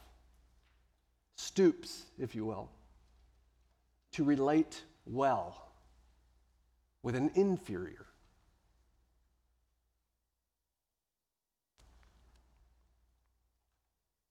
stoops, 1.36 2.04
if 2.18 2.36
you 2.36 2.46
will, 2.46 2.70
to 4.12 4.24
relate 4.24 4.84
well 5.06 5.72
with 7.04 7.16
an 7.16 7.32
inferior. 7.36 8.06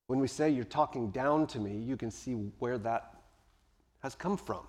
When 0.09 0.21
we 0.21 0.29
say 0.29 0.51
you're 0.51 0.65
talking 0.65 1.11
down 1.11 1.47
to 1.49 1.59
me, 1.59 1.77
you 1.77 1.97
can 1.97 2.11
see 2.11 2.33
where 2.59 2.79
that 2.79 3.15
has 4.01 4.15
come 4.15 4.37
from. 4.37 4.63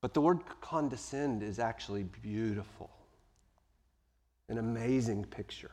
But 0.00 0.12
the 0.12 0.20
word 0.20 0.40
condescend 0.60 1.42
is 1.42 1.58
actually 1.58 2.02
beautiful, 2.02 2.90
an 4.50 4.58
amazing 4.58 5.24
picture. 5.24 5.70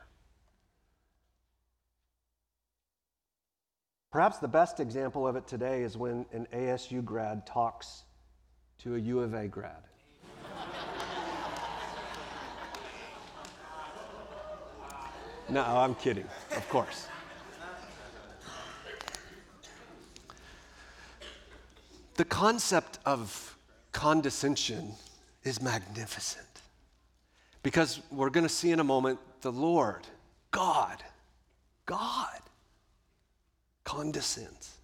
Perhaps 4.12 4.38
the 4.40 4.48
best 4.48 4.78
example 4.78 5.26
of 5.26 5.36
it 5.36 5.46
today 5.46 5.82
is 5.82 5.96
when 5.96 6.26
an 6.34 6.46
ASU 6.52 7.02
grad 7.02 7.46
talks 7.46 8.02
to 8.80 8.94
a 8.94 8.98
U 8.98 9.20
of 9.20 9.32
A 9.32 9.48
grad. 9.48 9.72
no, 15.48 15.62
I'm 15.62 15.94
kidding, 15.94 16.28
of 16.54 16.68
course. 16.68 17.08
The 22.16 22.26
concept 22.26 22.98
of 23.06 23.56
condescension 23.92 24.92
is 25.42 25.62
magnificent 25.62 26.60
because 27.62 28.02
we're 28.10 28.28
going 28.28 28.46
to 28.46 28.52
see 28.52 28.72
in 28.72 28.80
a 28.80 28.84
moment 28.84 29.18
the 29.40 29.52
Lord, 29.52 30.06
God, 30.50 31.02
God 31.86 32.42
condescends. 33.84 34.78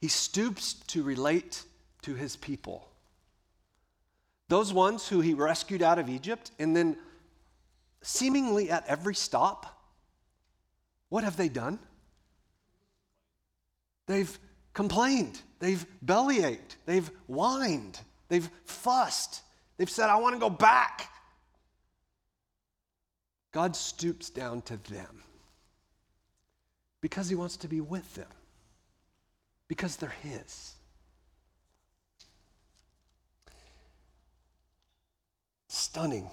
He 0.00 0.08
stoops 0.08 0.74
to 0.88 1.02
relate 1.02 1.64
to 2.02 2.14
his 2.14 2.36
people. 2.36 2.88
Those 4.48 4.72
ones 4.72 5.08
who 5.08 5.20
he 5.20 5.34
rescued 5.34 5.82
out 5.82 5.98
of 5.98 6.08
Egypt, 6.08 6.50
and 6.58 6.74
then 6.74 6.96
seemingly 8.02 8.70
at 8.70 8.86
every 8.86 9.14
stop, 9.14 9.82
what 11.08 11.24
have 11.24 11.36
they 11.36 11.48
done? 11.48 11.78
They've 14.06 14.38
complained, 14.72 15.40
they've 15.58 15.84
bellyached, 16.04 16.76
they've 16.86 17.10
whined, 17.26 18.00
they've 18.28 18.48
fussed, 18.64 19.42
they've 19.76 19.90
said, 19.90 20.08
I 20.08 20.16
want 20.16 20.34
to 20.34 20.40
go 20.40 20.50
back. 20.50 21.10
God 23.52 23.74
stoops 23.76 24.30
down 24.30 24.62
to 24.62 24.76
them 24.76 25.22
because 27.00 27.28
he 27.28 27.34
wants 27.34 27.56
to 27.58 27.68
be 27.68 27.80
with 27.80 28.14
them, 28.14 28.28
because 29.68 29.96
they're 29.96 30.14
his. 30.22 30.74
Stunning. 35.68 36.28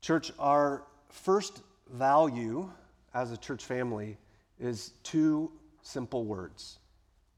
Church, 0.00 0.32
our 0.38 0.82
first 1.08 1.62
value 1.92 2.70
as 3.14 3.32
a 3.32 3.36
church 3.36 3.64
family 3.64 4.16
is 4.58 4.92
two 5.02 5.50
simple 5.82 6.24
words 6.24 6.78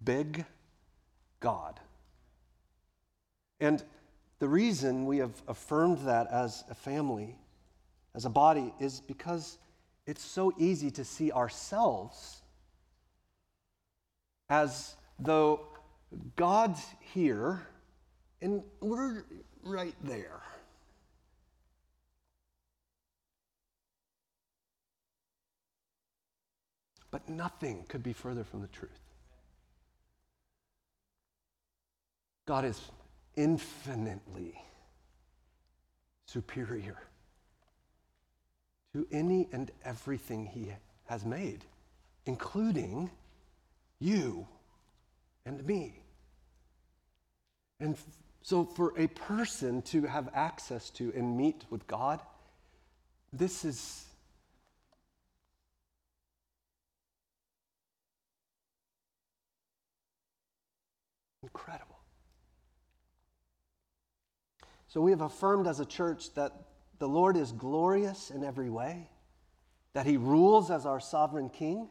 big 0.05 0.45
God. 1.41 1.79
And 3.61 3.83
the 4.41 4.49
reason 4.49 5.07
we 5.07 5.19
have 5.19 5.41
affirmed 5.47 5.99
that 6.07 6.27
as 6.29 6.65
a 6.69 6.75
family, 6.75 7.37
as 8.15 8.25
a 8.25 8.31
body, 8.31 8.73
is 8.79 9.01
because 9.01 9.59
it's 10.07 10.25
so 10.25 10.53
easy 10.59 10.91
to 10.91 11.05
see 11.05 11.33
ourselves 11.33 12.43
as 14.49 14.97
though 15.19 15.61
God's 16.37 16.85
here 17.01 17.67
and 18.43 18.63
we're 18.81 19.25
right 19.63 19.95
there. 20.03 20.43
But 27.11 27.29
nothing 27.29 27.85
could 27.89 28.03
be 28.03 28.13
further 28.13 28.43
from 28.43 28.63
the 28.63 28.69
truth. 28.69 28.91
God 32.47 32.65
is 32.65 32.81
infinitely 33.37 34.61
superior 36.27 36.99
to 38.95 39.07
any 39.11 39.49
and 39.53 39.71
everything 39.85 40.47
He 40.47 40.73
has 41.07 41.25
made, 41.25 41.65
including 42.27 43.11
you 43.99 44.47
and 45.47 45.65
me. 45.67 46.03
And 47.81 47.97
so, 48.43 48.65
for 48.65 48.93
a 48.99 49.07
person 49.09 49.83
to 49.83 50.03
have 50.03 50.29
access 50.35 50.91
to 50.91 51.13
and 51.17 51.37
meet 51.37 51.65
with 51.71 51.87
God, 51.87 52.21
this 53.33 53.65
is 53.65 54.05
Incredible. 61.43 61.99
So 64.87 65.01
we 65.01 65.11
have 65.11 65.23
affirmed 65.23 65.67
as 65.67 65.81
a 65.81 65.85
church 65.85 66.33
that 66.35 66.53
the 67.03 67.09
Lord 67.09 67.37
is 67.37 67.51
glorious 67.51 68.31
in 68.31 68.45
every 68.45 68.71
way, 68.71 69.09
that 69.93 70.07
he 70.07 70.17
rules 70.17 70.71
as 70.71 70.87
our 70.87 71.01
sovereign 71.01 71.51
king, 71.51 71.89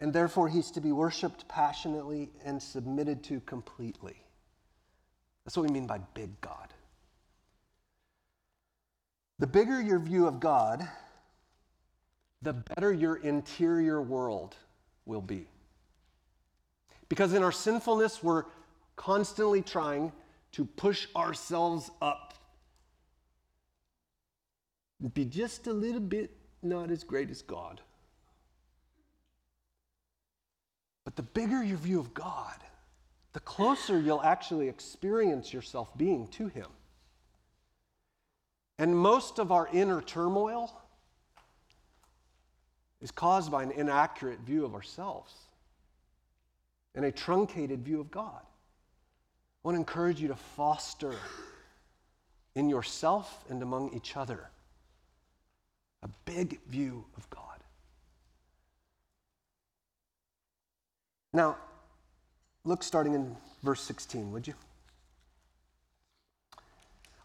and 0.00 0.12
therefore 0.12 0.48
he's 0.48 0.72
to 0.72 0.80
be 0.80 0.90
worshiped 0.90 1.46
passionately 1.46 2.32
and 2.44 2.60
submitted 2.60 3.22
to 3.22 3.38
completely. 3.38 4.16
That's 5.44 5.56
what 5.56 5.64
we 5.64 5.72
mean 5.72 5.86
by 5.86 5.98
big 6.14 6.40
God. 6.40 6.74
The 9.38 9.46
bigger 9.46 9.80
your 9.80 10.00
view 10.00 10.26
of 10.26 10.40
God, 10.40 10.84
the 12.42 12.54
better 12.54 12.92
your 12.92 13.14
interior 13.14 14.02
world 14.02 14.56
will 15.06 15.22
be. 15.22 15.46
Because 17.08 17.32
in 17.32 17.44
our 17.44 17.52
sinfulness, 17.52 18.24
we're 18.24 18.46
constantly 18.96 19.62
trying 19.62 20.10
to 20.50 20.64
push 20.64 21.06
ourselves 21.14 21.92
up. 22.02 22.23
Be 25.12 25.24
just 25.24 25.66
a 25.66 25.72
little 25.72 26.00
bit 26.00 26.30
not 26.62 26.90
as 26.90 27.04
great 27.04 27.30
as 27.30 27.42
God. 27.42 27.80
But 31.04 31.16
the 31.16 31.22
bigger 31.22 31.62
your 31.62 31.76
view 31.76 32.00
of 32.00 32.14
God, 32.14 32.56
the 33.34 33.40
closer 33.40 34.00
you'll 34.00 34.22
actually 34.22 34.68
experience 34.68 35.52
yourself 35.52 35.96
being 35.96 36.28
to 36.28 36.48
Him. 36.48 36.68
And 38.78 38.96
most 38.96 39.38
of 39.38 39.52
our 39.52 39.68
inner 39.72 40.00
turmoil 40.00 40.72
is 43.02 43.10
caused 43.10 43.52
by 43.52 43.62
an 43.62 43.70
inaccurate 43.70 44.40
view 44.40 44.64
of 44.64 44.74
ourselves 44.74 45.32
and 46.94 47.04
a 47.04 47.12
truncated 47.12 47.84
view 47.84 48.00
of 48.00 48.10
God. 48.10 48.40
I 48.40 49.68
want 49.68 49.74
to 49.76 49.80
encourage 49.80 50.20
you 50.20 50.28
to 50.28 50.36
foster 50.36 51.14
in 52.54 52.68
yourself 52.68 53.44
and 53.50 53.62
among 53.62 53.92
each 53.94 54.16
other 54.16 54.48
a 56.04 56.08
big 56.24 56.60
view 56.68 57.04
of 57.16 57.28
God. 57.30 57.40
Now, 61.32 61.56
look 62.64 62.82
starting 62.82 63.14
in 63.14 63.36
verse 63.62 63.80
16, 63.80 64.30
would 64.30 64.46
you? 64.46 64.54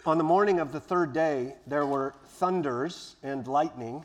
On 0.06 0.18
the 0.18 0.24
morning 0.24 0.60
of 0.60 0.72
the 0.72 0.80
third 0.80 1.14
day, 1.14 1.56
there 1.68 1.86
were 1.86 2.16
thunders 2.26 3.18
and 3.22 3.46
lightning. 3.46 4.04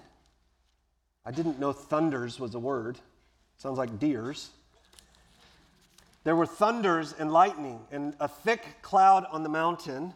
I 1.25 1.31
didn't 1.31 1.59
know 1.59 1.73
thunders 1.73 2.39
was 2.39 2.55
a 2.55 2.59
word. 2.59 2.99
sounds 3.57 3.79
like 3.79 3.99
deers. 3.99 4.51
There 6.25 6.35
were 6.35 6.47
thunders 6.47 7.15
and 7.19 7.33
lightning 7.33 7.81
and 7.93 8.15
a 8.19 8.27
thick 8.27 8.83
cloud 8.83 9.25
on 9.31 9.43
the 9.45 9.49
mountain. 9.49 10.13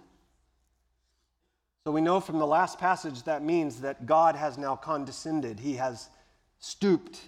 So 1.89 1.93
we 1.93 2.03
know 2.03 2.21
from 2.21 2.39
the 2.39 2.47
last 2.47 2.79
passage 2.79 3.23
that 3.23 3.43
means 3.43 3.81
that 3.81 4.05
God 4.05 4.37
has 4.37 4.59
now 4.59 4.77
condescended. 4.77 5.59
He 5.59 5.77
has 5.77 6.11
stooped. 6.59 7.19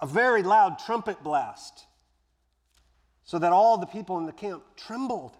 A 0.00 0.06
very 0.08 0.42
loud 0.42 0.80
trumpet 0.80 1.22
blast, 1.22 1.84
so 3.22 3.38
that 3.38 3.52
all 3.52 3.78
the 3.78 3.86
people 3.86 4.18
in 4.18 4.26
the 4.26 4.32
camp 4.32 4.64
trembled. 4.76 5.36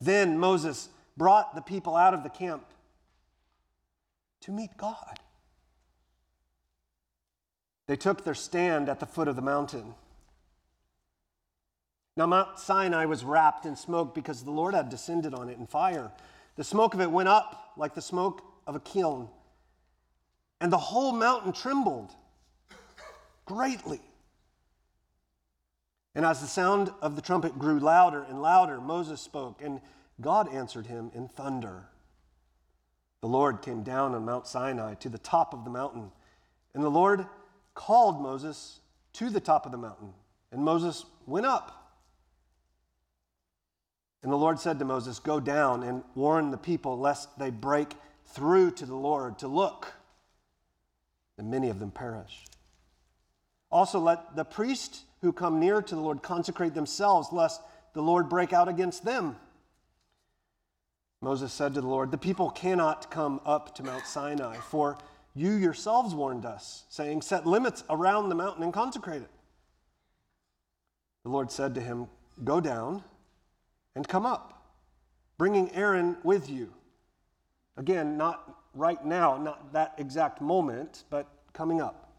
Then 0.00 0.36
Moses 0.36 0.88
brought 1.16 1.54
the 1.54 1.62
people 1.62 1.94
out 1.94 2.12
of 2.12 2.24
the 2.24 2.28
camp 2.28 2.64
to 4.40 4.50
meet 4.50 4.76
God. 4.76 5.20
They 7.86 7.94
took 7.94 8.24
their 8.24 8.34
stand 8.34 8.88
at 8.88 8.98
the 8.98 9.06
foot 9.06 9.28
of 9.28 9.36
the 9.36 9.42
mountain. 9.42 9.94
Now, 12.16 12.26
Mount 12.26 12.58
Sinai 12.58 13.06
was 13.06 13.24
wrapped 13.24 13.64
in 13.64 13.74
smoke 13.74 14.14
because 14.14 14.42
the 14.42 14.50
Lord 14.50 14.74
had 14.74 14.90
descended 14.90 15.32
on 15.32 15.48
it 15.48 15.58
in 15.58 15.66
fire. 15.66 16.12
The 16.56 16.64
smoke 16.64 16.92
of 16.92 17.00
it 17.00 17.10
went 17.10 17.28
up 17.28 17.72
like 17.76 17.94
the 17.94 18.02
smoke 18.02 18.42
of 18.66 18.76
a 18.76 18.80
kiln, 18.80 19.28
and 20.60 20.72
the 20.72 20.78
whole 20.78 21.12
mountain 21.12 21.52
trembled 21.52 22.12
greatly. 23.46 24.00
And 26.14 26.26
as 26.26 26.40
the 26.40 26.46
sound 26.46 26.92
of 27.00 27.16
the 27.16 27.22
trumpet 27.22 27.58
grew 27.58 27.80
louder 27.80 28.22
and 28.22 28.42
louder, 28.42 28.80
Moses 28.80 29.20
spoke, 29.20 29.62
and 29.62 29.80
God 30.20 30.52
answered 30.52 30.86
him 30.86 31.10
in 31.14 31.28
thunder. 31.28 31.86
The 33.22 33.28
Lord 33.28 33.62
came 33.62 33.82
down 33.82 34.14
on 34.14 34.24
Mount 34.24 34.46
Sinai 34.46 34.94
to 34.94 35.08
the 35.08 35.18
top 35.18 35.54
of 35.54 35.64
the 35.64 35.70
mountain, 35.70 36.12
and 36.74 36.84
the 36.84 36.90
Lord 36.90 37.26
called 37.74 38.20
Moses 38.20 38.80
to 39.14 39.30
the 39.30 39.40
top 39.40 39.64
of 39.64 39.72
the 39.72 39.78
mountain, 39.78 40.12
and 40.50 40.62
Moses 40.62 41.06
went 41.26 41.46
up. 41.46 41.81
And 44.22 44.30
the 44.30 44.36
Lord 44.36 44.60
said 44.60 44.78
to 44.78 44.84
Moses, 44.84 45.18
Go 45.18 45.40
down 45.40 45.82
and 45.82 46.04
warn 46.14 46.50
the 46.50 46.56
people 46.56 46.98
lest 46.98 47.38
they 47.38 47.50
break 47.50 47.94
through 48.26 48.70
to 48.72 48.86
the 48.86 48.94
Lord 48.96 49.38
to 49.40 49.48
look, 49.48 49.92
and 51.36 51.50
many 51.50 51.68
of 51.68 51.80
them 51.80 51.90
perish. 51.90 52.44
Also, 53.70 53.98
let 53.98 54.36
the 54.36 54.44
priests 54.44 55.04
who 55.22 55.32
come 55.32 55.58
near 55.58 55.82
to 55.82 55.94
the 55.94 56.00
Lord 56.00 56.22
consecrate 56.22 56.74
themselves, 56.74 57.32
lest 57.32 57.60
the 57.94 58.02
Lord 58.02 58.28
break 58.28 58.52
out 58.52 58.68
against 58.68 59.04
them. 59.04 59.36
Moses 61.20 61.52
said 61.52 61.74
to 61.74 61.80
the 61.80 61.86
Lord, 61.86 62.10
The 62.10 62.18
people 62.18 62.50
cannot 62.50 63.10
come 63.10 63.40
up 63.44 63.74
to 63.76 63.82
Mount 63.82 64.06
Sinai, 64.06 64.56
for 64.56 64.98
you 65.34 65.52
yourselves 65.52 66.14
warned 66.14 66.44
us, 66.44 66.84
saying, 66.88 67.22
Set 67.22 67.46
limits 67.46 67.84
around 67.88 68.28
the 68.28 68.34
mountain 68.34 68.62
and 68.62 68.72
consecrate 68.72 69.22
it. 69.22 69.30
The 71.24 71.30
Lord 71.30 71.50
said 71.50 71.74
to 71.76 71.80
him, 71.80 72.08
Go 72.44 72.60
down 72.60 73.04
and 73.94 74.06
come 74.06 74.26
up, 74.26 74.72
bringing 75.38 75.72
Aaron 75.74 76.16
with 76.22 76.48
you. 76.48 76.72
Again, 77.76 78.16
not 78.16 78.58
right 78.74 79.04
now, 79.04 79.36
not 79.36 79.72
that 79.72 79.94
exact 79.98 80.40
moment, 80.40 81.04
but 81.10 81.28
coming 81.52 81.80
up. 81.80 82.10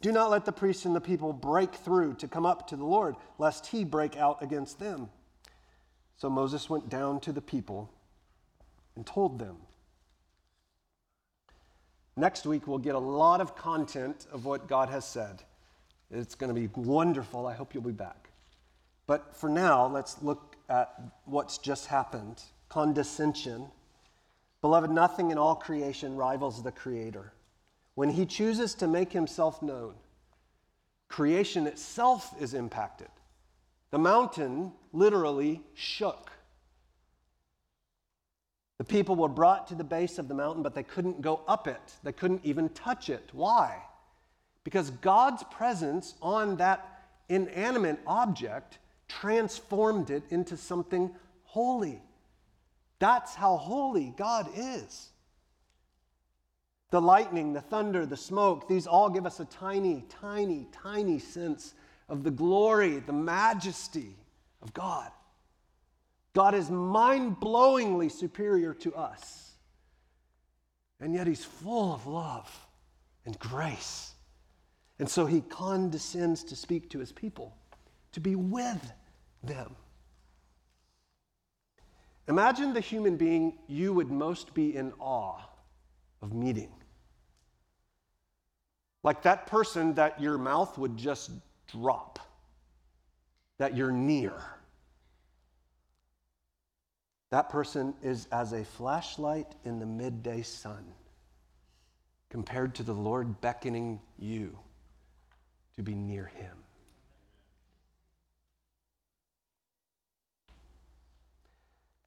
Do 0.00 0.12
not 0.12 0.30
let 0.30 0.44
the 0.44 0.52
priests 0.52 0.84
and 0.84 0.94
the 0.94 1.00
people 1.00 1.32
break 1.32 1.74
through 1.74 2.14
to 2.16 2.28
come 2.28 2.44
up 2.44 2.68
to 2.68 2.76
the 2.76 2.84
Lord, 2.84 3.16
lest 3.38 3.66
he 3.66 3.84
break 3.84 4.16
out 4.16 4.42
against 4.42 4.78
them. 4.78 5.08
So 6.16 6.28
Moses 6.28 6.68
went 6.68 6.88
down 6.88 7.20
to 7.20 7.32
the 7.32 7.40
people 7.40 7.90
and 8.96 9.06
told 9.06 9.38
them. 9.38 9.56
Next 12.16 12.46
week, 12.46 12.66
we'll 12.68 12.78
get 12.78 12.94
a 12.94 12.98
lot 12.98 13.40
of 13.40 13.56
content 13.56 14.26
of 14.30 14.44
what 14.44 14.68
God 14.68 14.88
has 14.88 15.04
said. 15.04 15.42
It's 16.10 16.34
going 16.36 16.54
to 16.54 16.60
be 16.60 16.68
wonderful. 16.76 17.46
I 17.46 17.54
hope 17.54 17.74
you'll 17.74 17.82
be 17.82 17.90
back. 17.90 18.28
But 19.06 19.34
for 19.34 19.48
now, 19.48 19.86
let's 19.86 20.22
look 20.22 20.53
at 20.68 20.94
what's 21.24 21.58
just 21.58 21.86
happened 21.86 22.42
condescension. 22.68 23.66
Beloved, 24.60 24.90
nothing 24.90 25.30
in 25.30 25.38
all 25.38 25.54
creation 25.54 26.16
rivals 26.16 26.62
the 26.62 26.72
Creator. 26.72 27.32
When 27.94 28.10
He 28.10 28.26
chooses 28.26 28.74
to 28.76 28.88
make 28.88 29.12
Himself 29.12 29.62
known, 29.62 29.94
creation 31.08 31.66
itself 31.68 32.34
is 32.40 32.52
impacted. 32.52 33.08
The 33.92 33.98
mountain 33.98 34.72
literally 34.92 35.62
shook. 35.74 36.32
The 38.78 38.84
people 38.84 39.14
were 39.14 39.28
brought 39.28 39.68
to 39.68 39.76
the 39.76 39.84
base 39.84 40.18
of 40.18 40.26
the 40.26 40.34
mountain, 40.34 40.64
but 40.64 40.74
they 40.74 40.82
couldn't 40.82 41.20
go 41.20 41.42
up 41.46 41.68
it. 41.68 41.94
They 42.02 42.10
couldn't 42.10 42.40
even 42.44 42.70
touch 42.70 43.08
it. 43.08 43.30
Why? 43.32 43.80
Because 44.64 44.90
God's 44.90 45.44
presence 45.44 46.14
on 46.20 46.56
that 46.56 47.04
inanimate 47.28 48.00
object 48.04 48.78
transformed 49.08 50.10
it 50.10 50.22
into 50.30 50.56
something 50.56 51.14
holy. 51.44 52.02
That's 52.98 53.34
how 53.34 53.56
holy 53.56 54.14
God 54.16 54.48
is. 54.56 55.10
The 56.90 57.00
lightning, 57.00 57.52
the 57.52 57.60
thunder, 57.60 58.06
the 58.06 58.16
smoke, 58.16 58.68
these 58.68 58.86
all 58.86 59.10
give 59.10 59.26
us 59.26 59.40
a 59.40 59.44
tiny, 59.46 60.04
tiny, 60.08 60.68
tiny 60.72 61.18
sense 61.18 61.74
of 62.08 62.22
the 62.22 62.30
glory, 62.30 63.00
the 63.00 63.12
majesty 63.12 64.16
of 64.62 64.72
God. 64.74 65.10
God 66.34 66.54
is 66.54 66.70
mind 66.70 67.40
blowingly 67.40 68.10
superior 68.10 68.74
to 68.74 68.94
us. 68.94 69.52
And 71.00 71.14
yet 71.14 71.26
he's 71.26 71.44
full 71.44 71.92
of 71.92 72.06
love 72.06 72.66
and 73.24 73.38
grace. 73.38 74.12
And 74.98 75.08
so 75.08 75.26
he 75.26 75.40
condescends 75.40 76.44
to 76.44 76.56
speak 76.56 76.90
to 76.90 76.98
his 76.98 77.12
people, 77.12 77.56
to 78.14 78.20
be 78.20 78.34
with 78.34 78.92
them. 79.42 79.74
Imagine 82.26 82.72
the 82.72 82.80
human 82.80 83.16
being 83.16 83.58
you 83.68 83.92
would 83.92 84.10
most 84.10 84.54
be 84.54 84.74
in 84.74 84.92
awe 84.98 85.40
of 86.22 86.32
meeting. 86.32 86.72
Like 89.02 89.22
that 89.22 89.46
person 89.46 89.94
that 89.94 90.20
your 90.20 90.38
mouth 90.38 90.78
would 90.78 90.96
just 90.96 91.30
drop, 91.70 92.18
that 93.58 93.76
you're 93.76 93.92
near. 93.92 94.32
That 97.30 97.50
person 97.50 97.94
is 98.02 98.26
as 98.32 98.52
a 98.52 98.64
flashlight 98.64 99.54
in 99.64 99.78
the 99.80 99.86
midday 99.86 100.42
sun 100.42 100.84
compared 102.30 102.76
to 102.76 102.82
the 102.82 102.94
Lord 102.94 103.40
beckoning 103.40 104.00
you 104.18 104.58
to 105.76 105.82
be 105.82 105.94
near 105.94 106.26
Him. 106.26 106.63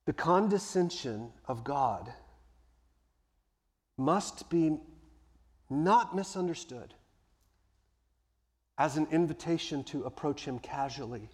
The 0.07 0.13
condescension 0.13 1.31
of 1.45 1.63
God 1.63 2.11
must 3.95 4.49
be 4.49 4.79
not 5.69 6.15
misunderstood 6.15 6.95
as 8.79 8.97
an 8.97 9.07
invitation 9.11 9.83
to 9.83 10.05
approach 10.05 10.45
Him 10.45 10.57
casually 10.57 11.29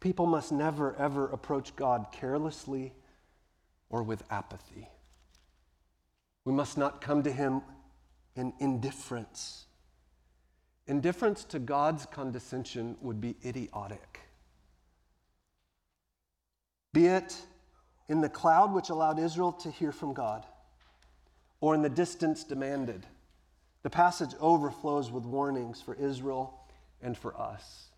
People 0.00 0.24
must 0.24 0.50
never, 0.50 0.96
ever 0.96 1.28
approach 1.28 1.76
God 1.76 2.06
carelessly 2.10 2.94
or 3.90 4.02
with 4.02 4.22
apathy. 4.30 4.88
We 6.46 6.54
must 6.54 6.78
not 6.78 7.02
come 7.02 7.22
to 7.22 7.30
Him 7.30 7.60
in 8.34 8.54
indifference. 8.58 9.66
Indifference 10.90 11.44
to 11.44 11.60
God's 11.60 12.04
condescension 12.04 12.96
would 13.00 13.20
be 13.20 13.36
idiotic. 13.44 14.22
Be 16.92 17.06
it 17.06 17.36
in 18.08 18.20
the 18.20 18.28
cloud 18.28 18.74
which 18.74 18.90
allowed 18.90 19.20
Israel 19.20 19.52
to 19.52 19.70
hear 19.70 19.92
from 19.92 20.12
God, 20.12 20.44
or 21.60 21.76
in 21.76 21.82
the 21.82 21.88
distance 21.88 22.42
demanded. 22.42 23.06
The 23.84 23.90
passage 23.90 24.30
overflows 24.40 25.12
with 25.12 25.24
warnings 25.24 25.80
for 25.80 25.94
Israel 25.94 26.58
and 27.00 27.16
for 27.16 27.40
us. 27.40 27.90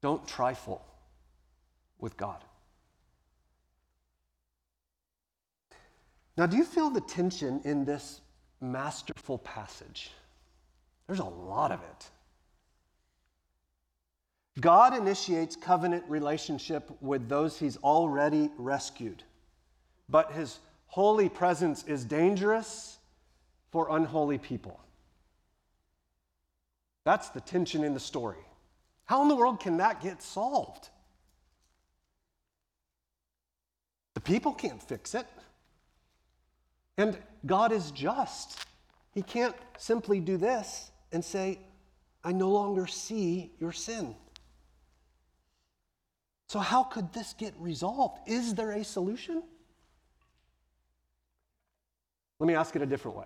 Don't 0.00 0.26
trifle 0.26 0.82
with 1.98 2.16
God. 2.16 2.42
Now, 6.38 6.46
do 6.46 6.56
you 6.56 6.64
feel 6.64 6.88
the 6.88 7.02
tension 7.02 7.60
in 7.64 7.84
this 7.84 8.22
masterful 8.62 9.36
passage? 9.36 10.10
There's 11.06 11.20
a 11.20 11.24
lot 11.24 11.72
of 11.72 11.80
it. 11.80 12.10
God 14.60 14.96
initiates 14.96 15.54
covenant 15.54 16.04
relationship 16.08 16.90
with 17.00 17.28
those 17.28 17.58
he's 17.58 17.76
already 17.78 18.50
rescued, 18.56 19.22
but 20.08 20.32
his 20.32 20.58
holy 20.86 21.28
presence 21.28 21.84
is 21.84 22.04
dangerous 22.04 22.98
for 23.70 23.88
unholy 23.90 24.38
people. 24.38 24.80
That's 27.04 27.28
the 27.28 27.40
tension 27.40 27.84
in 27.84 27.92
the 27.92 28.00
story. 28.00 28.44
How 29.04 29.22
in 29.22 29.28
the 29.28 29.36
world 29.36 29.60
can 29.60 29.76
that 29.76 30.00
get 30.00 30.22
solved? 30.22 30.88
The 34.14 34.20
people 34.20 34.52
can't 34.52 34.82
fix 34.82 35.14
it. 35.14 35.26
And 36.96 37.16
God 37.44 37.72
is 37.72 37.90
just. 37.90 38.58
He 39.12 39.22
can't 39.22 39.54
simply 39.76 40.18
do 40.18 40.38
this 40.38 40.90
and 41.16 41.24
say, 41.24 41.58
I 42.22 42.32
no 42.32 42.50
longer 42.50 42.86
see 42.86 43.50
your 43.58 43.72
sin. 43.72 44.14
So, 46.48 46.58
how 46.58 46.82
could 46.82 47.10
this 47.14 47.32
get 47.32 47.54
resolved? 47.58 48.18
Is 48.28 48.54
there 48.54 48.72
a 48.72 48.84
solution? 48.84 49.42
Let 52.38 52.46
me 52.46 52.54
ask 52.54 52.76
it 52.76 52.82
a 52.82 52.86
different 52.86 53.16
way. 53.16 53.24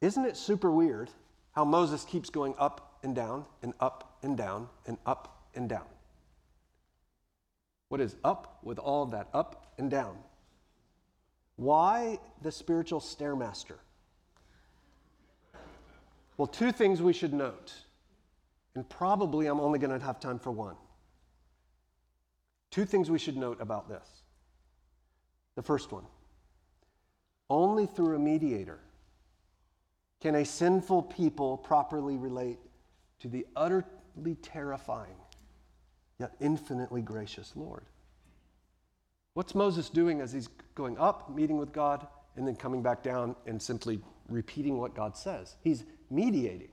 Isn't 0.00 0.24
it 0.24 0.36
super 0.36 0.68
weird 0.68 1.10
how 1.52 1.64
Moses 1.64 2.04
keeps 2.04 2.28
going 2.28 2.56
up 2.58 2.98
and 3.04 3.14
down 3.14 3.44
and 3.62 3.72
up 3.78 4.18
and 4.24 4.36
down 4.36 4.68
and 4.84 4.98
up 5.06 5.46
and 5.54 5.68
down? 5.68 5.86
What 7.88 8.00
is 8.00 8.16
up 8.24 8.58
with 8.64 8.80
all 8.80 9.06
that 9.06 9.28
up 9.32 9.74
and 9.78 9.88
down? 9.88 10.18
Why 11.54 12.18
the 12.42 12.50
spiritual 12.50 12.98
stairmaster? 12.98 13.76
Well, 16.40 16.46
two 16.46 16.72
things 16.72 17.02
we 17.02 17.12
should 17.12 17.34
note, 17.34 17.70
and 18.74 18.88
probably 18.88 19.46
I'm 19.46 19.60
only 19.60 19.78
going 19.78 20.00
to 20.00 20.02
have 20.02 20.18
time 20.18 20.38
for 20.38 20.50
one. 20.50 20.74
Two 22.70 22.86
things 22.86 23.10
we 23.10 23.18
should 23.18 23.36
note 23.36 23.60
about 23.60 23.90
this. 23.90 24.22
The 25.54 25.62
first 25.62 25.92
one 25.92 26.04
only 27.50 27.84
through 27.84 28.16
a 28.16 28.18
mediator 28.18 28.78
can 30.22 30.34
a 30.34 30.46
sinful 30.46 31.02
people 31.02 31.58
properly 31.58 32.16
relate 32.16 32.58
to 33.18 33.28
the 33.28 33.46
utterly 33.54 34.36
terrifying 34.40 35.18
yet 36.18 36.32
infinitely 36.40 37.02
gracious 37.02 37.52
Lord. 37.54 37.84
What's 39.34 39.54
Moses 39.54 39.90
doing 39.90 40.22
as 40.22 40.32
he's 40.32 40.48
going 40.74 40.96
up, 40.96 41.36
meeting 41.36 41.58
with 41.58 41.74
God, 41.74 42.06
and 42.34 42.48
then 42.48 42.56
coming 42.56 42.80
back 42.80 43.02
down 43.02 43.36
and 43.44 43.60
simply 43.60 44.00
repeating 44.30 44.78
what 44.78 44.94
God 44.94 45.18
says? 45.18 45.56
He's 45.62 45.84
mediating. 46.10 46.72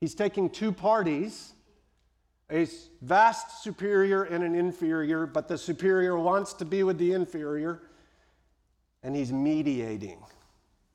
He's 0.00 0.14
taking 0.14 0.50
two 0.50 0.72
parties, 0.72 1.52
a 2.50 2.66
vast 3.02 3.62
superior 3.62 4.22
and 4.22 4.44
an 4.44 4.54
inferior, 4.54 5.26
but 5.26 5.48
the 5.48 5.58
superior 5.58 6.18
wants 6.18 6.52
to 6.54 6.64
be 6.64 6.82
with 6.82 6.98
the 6.98 7.12
inferior, 7.12 7.82
and 9.02 9.16
he's 9.16 9.32
mediating. 9.32 10.18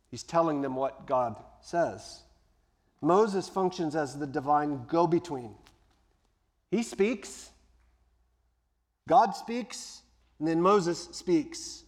He's 0.09 0.23
telling 0.23 0.61
them 0.61 0.75
what 0.75 1.05
God 1.07 1.43
says. 1.61 2.21
Moses 3.01 3.49
functions 3.49 3.95
as 3.95 4.17
the 4.17 4.27
divine 4.27 4.85
go 4.87 5.07
between. 5.07 5.55
He 6.71 6.83
speaks, 6.83 7.49
God 9.07 9.31
speaks, 9.35 10.01
and 10.39 10.47
then 10.47 10.61
Moses 10.61 11.09
speaks. 11.11 11.82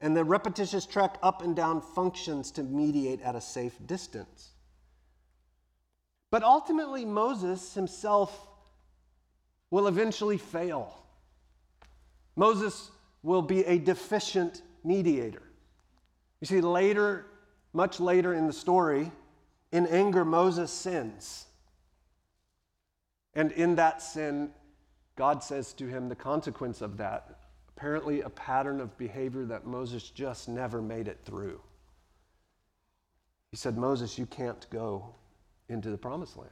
And 0.00 0.16
the 0.16 0.24
repetitious 0.24 0.86
trek 0.86 1.18
up 1.22 1.42
and 1.42 1.54
down 1.54 1.82
functions 1.82 2.50
to 2.52 2.62
mediate 2.62 3.20
at 3.20 3.36
a 3.36 3.40
safe 3.40 3.74
distance. 3.86 4.50
But 6.30 6.42
ultimately, 6.42 7.04
Moses 7.04 7.74
himself 7.74 8.48
will 9.70 9.86
eventually 9.86 10.38
fail. 10.38 10.94
Moses 12.36 12.90
will 13.22 13.42
be 13.42 13.64
a 13.64 13.78
deficient 13.78 14.62
mediator. 14.84 15.42
You 16.40 16.46
see, 16.46 16.60
later, 16.60 17.26
much 17.72 18.00
later 18.00 18.32
in 18.32 18.46
the 18.46 18.52
story, 18.52 19.12
in 19.72 19.86
anger, 19.86 20.24
Moses 20.24 20.72
sins. 20.72 21.46
And 23.34 23.52
in 23.52 23.76
that 23.76 24.02
sin, 24.02 24.50
God 25.16 25.42
says 25.42 25.72
to 25.74 25.86
him 25.86 26.08
the 26.08 26.16
consequence 26.16 26.80
of 26.80 26.96
that 26.96 27.39
apparently 27.80 28.20
a 28.20 28.28
pattern 28.28 28.78
of 28.78 28.96
behavior 28.98 29.46
that 29.46 29.66
Moses 29.66 30.10
just 30.10 30.50
never 30.50 30.82
made 30.82 31.08
it 31.08 31.18
through. 31.24 31.58
He 33.50 33.56
said, 33.56 33.78
Moses, 33.78 34.18
you 34.18 34.26
can't 34.26 34.68
go 34.68 35.14
into 35.70 35.88
the 35.88 35.96
promised 35.96 36.36
land. 36.36 36.50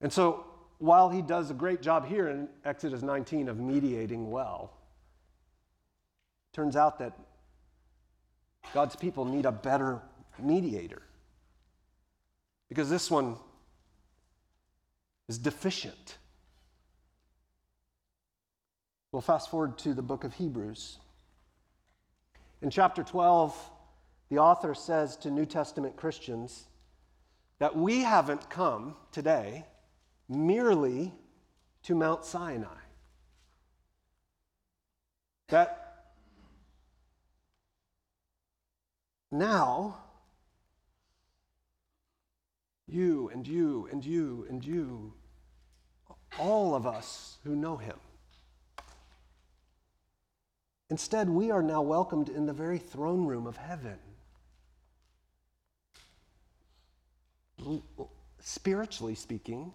And 0.00 0.12
so, 0.12 0.44
while 0.78 1.08
he 1.08 1.22
does 1.22 1.52
a 1.52 1.54
great 1.54 1.80
job 1.82 2.04
here 2.04 2.30
in 2.30 2.48
Exodus 2.64 3.02
19 3.02 3.48
of 3.48 3.60
mediating 3.60 4.28
well, 4.28 4.72
turns 6.52 6.74
out 6.74 6.98
that 6.98 7.16
God's 8.74 8.96
people 8.96 9.24
need 9.24 9.46
a 9.46 9.52
better 9.52 10.02
mediator. 10.36 11.02
Because 12.68 12.90
this 12.90 13.08
one 13.08 13.36
is 15.28 15.38
deficient. 15.38 16.18
We'll 19.12 19.22
fast 19.22 19.50
forward 19.50 19.76
to 19.78 19.92
the 19.92 20.02
book 20.02 20.22
of 20.22 20.34
Hebrews. 20.34 20.98
In 22.62 22.70
chapter 22.70 23.02
12, 23.02 23.70
the 24.28 24.38
author 24.38 24.72
says 24.72 25.16
to 25.18 25.30
New 25.30 25.46
Testament 25.46 25.96
Christians 25.96 26.66
that 27.58 27.76
we 27.76 28.02
haven't 28.02 28.48
come 28.48 28.94
today 29.10 29.66
merely 30.28 31.12
to 31.82 31.96
Mount 31.96 32.24
Sinai. 32.24 32.68
That 35.48 36.04
now, 39.32 39.98
you 42.86 43.28
and 43.34 43.44
you 43.44 43.88
and 43.90 44.04
you 44.04 44.46
and 44.48 44.64
you, 44.64 45.14
all 46.38 46.76
of 46.76 46.86
us 46.86 47.38
who 47.42 47.56
know 47.56 47.76
him, 47.76 47.96
Instead, 50.90 51.30
we 51.30 51.52
are 51.52 51.62
now 51.62 51.80
welcomed 51.80 52.28
in 52.28 52.46
the 52.46 52.52
very 52.52 52.78
throne 52.78 53.24
room 53.24 53.46
of 53.46 53.56
heaven. 53.56 53.96
Spiritually 58.40 59.14
speaking, 59.14 59.72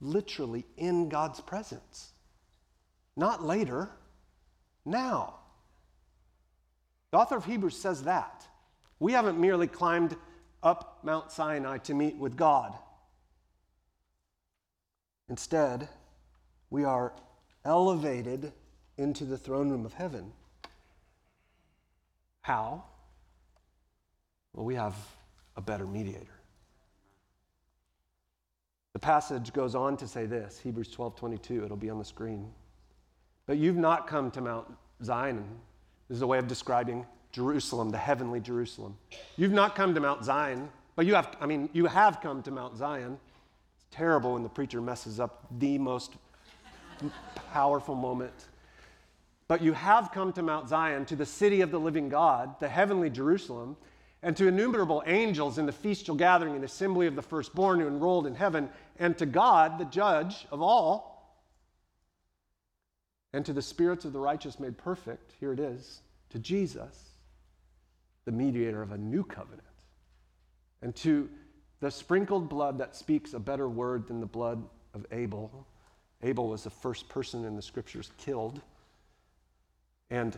literally 0.00 0.66
in 0.76 1.08
God's 1.08 1.40
presence. 1.40 2.12
Not 3.16 3.42
later, 3.42 3.88
now. 4.84 5.34
The 7.10 7.18
author 7.18 7.36
of 7.36 7.46
Hebrews 7.46 7.76
says 7.76 8.02
that. 8.02 8.46
We 8.98 9.12
haven't 9.12 9.40
merely 9.40 9.66
climbed 9.66 10.16
up 10.62 10.98
Mount 11.02 11.32
Sinai 11.32 11.78
to 11.78 11.94
meet 11.94 12.16
with 12.16 12.36
God. 12.36 12.76
Instead, 15.30 15.88
we 16.68 16.84
are 16.84 17.14
elevated 17.64 18.52
into 18.98 19.24
the 19.24 19.38
throne 19.38 19.70
room 19.70 19.86
of 19.86 19.94
heaven. 19.94 20.32
How? 22.50 22.82
Well, 24.54 24.66
we 24.66 24.74
have 24.74 24.96
a 25.56 25.60
better 25.60 25.86
mediator. 25.86 26.34
The 28.92 28.98
passage 28.98 29.52
goes 29.52 29.76
on 29.76 29.96
to 29.98 30.08
say 30.08 30.26
this 30.26 30.58
Hebrews 30.58 30.88
12 30.88 31.14
22, 31.14 31.64
it'll 31.64 31.76
be 31.76 31.90
on 31.90 32.00
the 32.00 32.04
screen. 32.04 32.50
But 33.46 33.58
you've 33.58 33.76
not 33.76 34.08
come 34.08 34.32
to 34.32 34.40
Mount 34.40 34.66
Zion. 35.00 35.44
This 36.08 36.16
is 36.16 36.22
a 36.22 36.26
way 36.26 36.38
of 36.38 36.48
describing 36.48 37.06
Jerusalem, 37.30 37.90
the 37.90 37.98
heavenly 37.98 38.40
Jerusalem. 38.40 38.98
You've 39.36 39.52
not 39.52 39.76
come 39.76 39.94
to 39.94 40.00
Mount 40.00 40.24
Zion, 40.24 40.70
but 40.96 41.06
you 41.06 41.14
have, 41.14 41.36
I 41.40 41.46
mean, 41.46 41.70
you 41.72 41.86
have 41.86 42.20
come 42.20 42.42
to 42.42 42.50
Mount 42.50 42.76
Zion. 42.76 43.16
It's 43.76 43.86
terrible 43.92 44.32
when 44.32 44.42
the 44.42 44.48
preacher 44.48 44.80
messes 44.80 45.20
up 45.20 45.46
the 45.60 45.78
most 45.78 46.14
powerful 47.52 47.94
moment 47.94 48.48
But 49.50 49.62
you 49.62 49.72
have 49.72 50.12
come 50.12 50.32
to 50.34 50.42
Mount 50.42 50.68
Zion, 50.68 51.06
to 51.06 51.16
the 51.16 51.26
city 51.26 51.60
of 51.60 51.72
the 51.72 51.80
living 51.80 52.08
God, 52.08 52.60
the 52.60 52.68
heavenly 52.68 53.10
Jerusalem, 53.10 53.76
and 54.22 54.36
to 54.36 54.46
innumerable 54.46 55.02
angels 55.06 55.58
in 55.58 55.66
the 55.66 55.72
festal 55.72 56.14
gathering 56.14 56.54
and 56.54 56.62
assembly 56.62 57.08
of 57.08 57.16
the 57.16 57.22
firstborn 57.22 57.80
who 57.80 57.88
enrolled 57.88 58.28
in 58.28 58.36
heaven, 58.36 58.68
and 59.00 59.18
to 59.18 59.26
God, 59.26 59.80
the 59.80 59.86
judge 59.86 60.46
of 60.52 60.62
all, 60.62 61.36
and 63.32 63.44
to 63.44 63.52
the 63.52 63.60
spirits 63.60 64.04
of 64.04 64.12
the 64.12 64.20
righteous 64.20 64.60
made 64.60 64.78
perfect, 64.78 65.32
here 65.40 65.52
it 65.52 65.58
is, 65.58 66.02
to 66.28 66.38
Jesus, 66.38 67.14
the 68.26 68.30
mediator 68.30 68.82
of 68.82 68.92
a 68.92 68.98
new 68.98 69.24
covenant, 69.24 69.64
and 70.80 70.94
to 70.94 71.28
the 71.80 71.90
sprinkled 71.90 72.48
blood 72.48 72.78
that 72.78 72.94
speaks 72.94 73.34
a 73.34 73.40
better 73.40 73.68
word 73.68 74.06
than 74.06 74.20
the 74.20 74.26
blood 74.26 74.62
of 74.94 75.04
Abel. 75.10 75.66
Abel 76.22 76.46
was 76.46 76.62
the 76.62 76.70
first 76.70 77.08
person 77.08 77.44
in 77.44 77.56
the 77.56 77.62
scriptures 77.62 78.12
killed. 78.16 78.60
And 80.10 80.36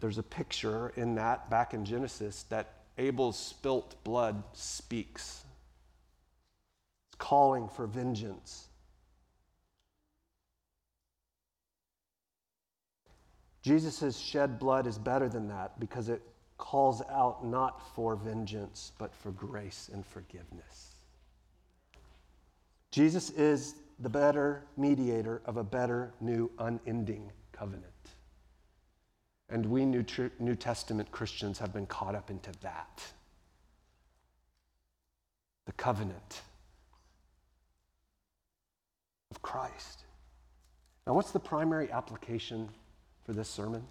there's 0.00 0.18
a 0.18 0.22
picture 0.22 0.92
in 0.96 1.14
that 1.16 1.50
back 1.50 1.74
in 1.74 1.84
Genesis 1.84 2.44
that 2.44 2.72
Abel's 2.98 3.38
spilt 3.38 4.02
blood 4.04 4.42
speaks. 4.52 5.44
It's 7.08 7.16
calling 7.18 7.68
for 7.68 7.86
vengeance. 7.86 8.68
Jesus' 13.62 14.16
shed 14.16 14.58
blood 14.58 14.86
is 14.86 14.96
better 14.96 15.28
than 15.28 15.48
that 15.48 15.78
because 15.80 16.08
it 16.08 16.22
calls 16.56 17.02
out 17.10 17.44
not 17.44 17.94
for 17.94 18.16
vengeance, 18.16 18.92
but 18.98 19.14
for 19.14 19.32
grace 19.32 19.90
and 19.92 20.06
forgiveness. 20.06 20.92
Jesus 22.92 23.30
is 23.30 23.74
the 23.98 24.08
better 24.08 24.64
mediator 24.76 25.42
of 25.44 25.56
a 25.56 25.64
better, 25.64 26.14
new, 26.20 26.50
unending 26.58 27.30
covenant. 27.56 27.84
And 29.48 29.66
we 29.66 29.84
New, 29.84 30.04
New 30.38 30.56
Testament 30.56 31.10
Christians 31.12 31.58
have 31.58 31.72
been 31.72 31.86
caught 31.86 32.14
up 32.14 32.30
into 32.30 32.50
that 32.62 33.02
the 35.66 35.72
covenant 35.72 36.42
of 39.32 39.42
Christ. 39.42 40.04
Now, 41.06 41.14
what's 41.14 41.32
the 41.32 41.40
primary 41.40 41.90
application 41.90 42.68
for 43.24 43.32
this 43.32 43.48
sermon? 43.48 43.84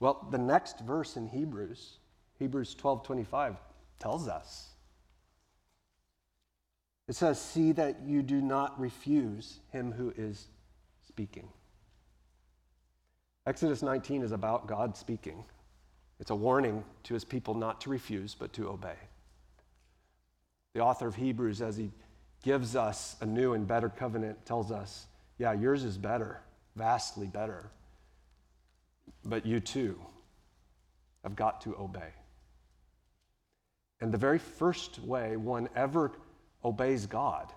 Well, 0.00 0.26
the 0.30 0.38
next 0.38 0.80
verse 0.80 1.16
in 1.16 1.28
Hebrews, 1.28 1.98
Hebrews 2.38 2.74
12 2.74 3.04
25, 3.04 3.56
tells 3.98 4.26
us. 4.26 4.70
It 7.06 7.14
says, 7.14 7.40
See 7.40 7.72
that 7.72 8.00
you 8.06 8.22
do 8.22 8.40
not 8.40 8.80
refuse 8.80 9.60
him 9.70 9.92
who 9.92 10.14
is 10.16 10.46
speaking. 11.20 11.50
Exodus 13.46 13.82
19 13.82 14.22
is 14.22 14.32
about 14.32 14.66
God 14.66 14.96
speaking. 14.96 15.44
It's 16.18 16.30
a 16.30 16.34
warning 16.34 16.82
to 17.02 17.12
his 17.12 17.26
people 17.26 17.52
not 17.52 17.78
to 17.82 17.90
refuse, 17.90 18.34
but 18.34 18.54
to 18.54 18.70
obey. 18.70 18.96
The 20.72 20.80
author 20.80 21.06
of 21.06 21.16
Hebrews, 21.16 21.60
as 21.60 21.76
he 21.76 21.90
gives 22.42 22.74
us 22.74 23.16
a 23.20 23.26
new 23.26 23.52
and 23.52 23.68
better 23.68 23.90
covenant, 23.90 24.46
tells 24.46 24.72
us, 24.72 25.08
yeah, 25.36 25.52
yours 25.52 25.84
is 25.84 25.98
better, 25.98 26.40
vastly 26.74 27.26
better. 27.26 27.70
But 29.22 29.44
you 29.44 29.60
too 29.60 30.00
have 31.22 31.36
got 31.36 31.60
to 31.62 31.76
obey. 31.76 32.14
And 34.00 34.10
the 34.10 34.16
very 34.16 34.38
first 34.38 34.98
way 35.00 35.36
one 35.36 35.68
ever 35.76 36.12
obeys 36.64 37.04
God 37.04 37.52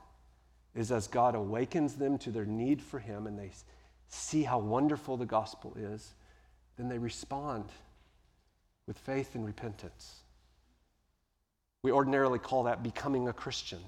is 0.75 0.91
as 0.91 1.07
God 1.07 1.35
awakens 1.35 1.95
them 1.95 2.17
to 2.19 2.31
their 2.31 2.45
need 2.45 2.81
for 2.81 2.99
Him 2.99 3.27
and 3.27 3.37
they 3.37 3.51
see 4.07 4.43
how 4.43 4.59
wonderful 4.59 5.17
the 5.17 5.25
gospel 5.25 5.75
is, 5.77 6.13
then 6.77 6.89
they 6.89 6.97
respond 6.97 7.65
with 8.87 8.97
faith 8.97 9.35
and 9.35 9.45
repentance. 9.45 10.15
We 11.83 11.91
ordinarily 11.91 12.39
call 12.39 12.63
that 12.63 12.83
becoming 12.83 13.27
a 13.27 13.33
Christian. 13.33 13.79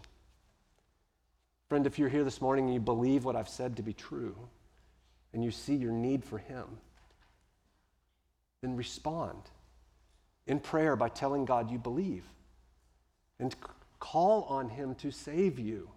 Friend, 1.70 1.86
if 1.88 1.98
you're 1.98 2.10
here 2.10 2.24
this 2.24 2.42
morning 2.42 2.66
and 2.66 2.74
you 2.74 2.80
believe 2.80 3.26
what 3.26 3.36
I've 3.36 3.50
said 3.50 3.78
to 3.78 3.84
be 3.84 3.94
true, 3.94 4.36
and 5.34 5.44
you 5.44 5.52
see 5.52 5.76
your 5.76 5.92
need 5.92 6.24
for 6.24 6.38
Him, 6.38 6.66
then 8.62 8.76
respond 8.76 9.40
in 10.48 10.60
prayer 10.60 10.96
by 10.96 11.10
telling 11.10 11.46
God 11.46 11.72
you 11.72 11.78
believe 11.78 12.24
and 13.40 13.56
call 14.00 14.44
on 14.44 14.70
Him 14.70 14.96
to 14.96 15.12
save 15.12 15.60
you. 15.60 15.90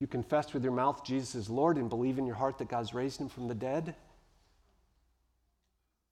You 0.00 0.06
confess 0.06 0.52
with 0.52 0.64
your 0.64 0.72
mouth 0.72 1.04
Jesus 1.04 1.34
is 1.34 1.48
Lord 1.48 1.76
and 1.76 1.88
believe 1.88 2.18
in 2.18 2.26
your 2.26 2.34
heart 2.36 2.58
that 2.58 2.68
God's 2.68 2.94
raised 2.94 3.20
him 3.20 3.28
from 3.28 3.48
the 3.48 3.54
dead, 3.54 3.94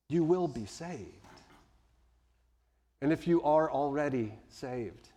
you 0.08 0.24
will 0.24 0.48
be 0.48 0.66
saved. 0.66 1.08
And 3.00 3.12
if 3.12 3.26
you 3.26 3.42
are 3.42 3.70
already 3.70 4.32
saved, 4.48 5.08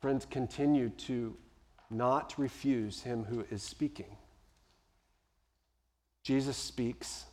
friends, 0.00 0.26
continue 0.28 0.88
to 0.90 1.36
not 1.90 2.34
refuse 2.36 3.02
him 3.02 3.24
who 3.24 3.44
is 3.50 3.62
speaking. 3.62 4.16
Jesus 6.24 6.56
speaks. 6.56 7.24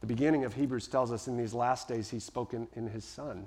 The 0.00 0.06
beginning 0.06 0.44
of 0.44 0.54
Hebrews 0.54 0.86
tells 0.86 1.12
us 1.12 1.26
in 1.26 1.36
these 1.36 1.52
last 1.52 1.88
days 1.88 2.08
he's 2.08 2.24
spoken 2.24 2.68
in 2.74 2.86
his 2.86 3.04
Son. 3.04 3.46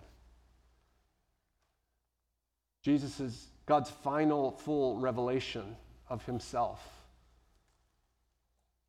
Jesus 2.84 3.20
is 3.20 3.48
God's 3.66 3.90
final 3.90 4.52
full 4.52 5.00
revelation 5.00 5.76
of 6.10 6.26
himself 6.26 6.82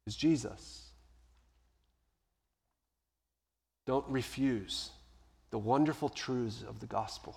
is 0.07 0.17
Jesus. 0.17 0.89
Don't 3.87 4.09
refuse 4.09 4.91
the 5.51 5.59
wonderful 5.59 6.09
truths 6.09 6.65
of 6.67 6.81
the 6.81 6.87
gospel 6.87 7.37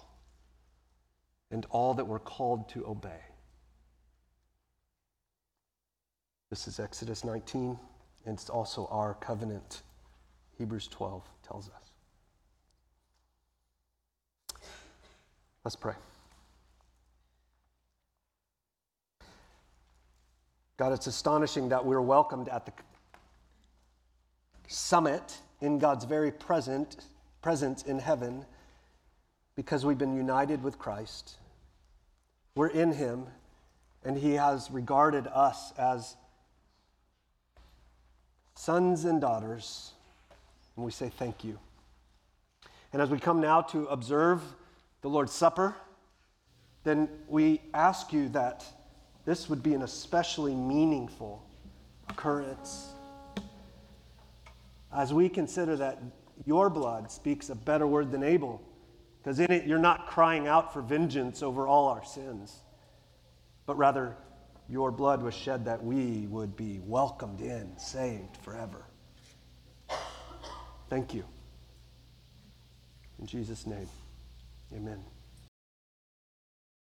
and 1.51 1.65
all 1.69 1.93
that 1.93 2.05
we're 2.05 2.19
called 2.19 2.69
to 2.69 2.85
obey. 2.87 3.21
This 6.49 6.67
is 6.67 6.79
Exodus 6.79 7.23
19, 7.23 7.77
and 8.25 8.33
it's 8.33 8.49
also 8.49 8.87
our 8.91 9.15
covenant, 9.15 9.81
Hebrews 10.57 10.87
12 10.87 11.23
tells 11.43 11.69
us. 11.69 11.91
Let's 15.63 15.75
pray. 15.75 15.95
God, 20.77 20.91
it's 20.91 21.07
astonishing 21.07 21.69
that 21.69 21.85
we're 21.85 22.01
welcomed 22.01 22.49
at 22.49 22.65
the 22.65 22.73
summit 24.67 25.37
in 25.61 25.79
God's 25.79 26.05
very 26.05 26.31
present, 26.31 26.97
presence 27.41 27.83
in 27.83 27.99
heaven 27.99 28.45
because 29.55 29.85
we've 29.85 29.97
been 29.97 30.15
united 30.15 30.63
with 30.63 30.77
Christ. 30.77 31.35
We're 32.55 32.67
in 32.67 32.91
Him, 32.91 33.27
and 34.03 34.17
He 34.17 34.33
has 34.33 34.69
regarded 34.69 35.27
us 35.27 35.71
as 35.77 36.17
sons 38.55 39.05
and 39.05 39.21
daughters, 39.21 39.93
and 40.75 40.83
we 40.83 40.91
say 40.91 41.09
thank 41.09 41.43
you. 41.43 41.57
And 42.91 43.01
as 43.01 43.09
we 43.09 43.19
come 43.19 43.39
now 43.39 43.61
to 43.61 43.85
observe 43.85 44.41
the 45.01 45.09
Lord's 45.09 45.31
Supper, 45.31 45.73
then 46.83 47.07
we 47.29 47.61
ask 47.73 48.11
you 48.11 48.29
that 48.29 48.65
this 49.25 49.49
would 49.49 49.63
be 49.63 49.73
an 49.73 49.81
especially 49.81 50.55
meaningful 50.55 51.43
occurrence 52.09 52.93
as 54.93 55.13
we 55.13 55.27
consider 55.27 55.75
that 55.75 56.01
your 56.45 56.69
blood 56.69 57.11
speaks 57.11 57.49
a 57.49 57.55
better 57.55 57.87
word 57.87 58.11
than 58.11 58.23
Abel, 58.23 58.61
because 59.17 59.39
in 59.39 59.51
it 59.51 59.65
you're 59.65 59.79
not 59.79 60.07
crying 60.07 60.47
out 60.47 60.71
for 60.71 60.81
vengeance 60.81 61.41
over 61.43 61.67
all 61.67 61.87
our 61.87 62.05
sins, 62.05 62.59
but 63.65 63.77
rather 63.77 64.15
your 64.69 64.91
blood 64.91 65.21
was 65.21 65.33
shed 65.33 65.65
that 65.65 65.83
we 65.83 66.27
would 66.27 66.55
be 66.55 66.79
welcomed 66.85 67.41
in, 67.41 67.77
saved 67.77 68.37
forever. 68.37 68.85
Thank 70.89 71.13
you. 71.13 71.23
In 73.19 73.25
Jesus' 73.25 73.65
name, 73.65 73.89
amen. 74.75 75.03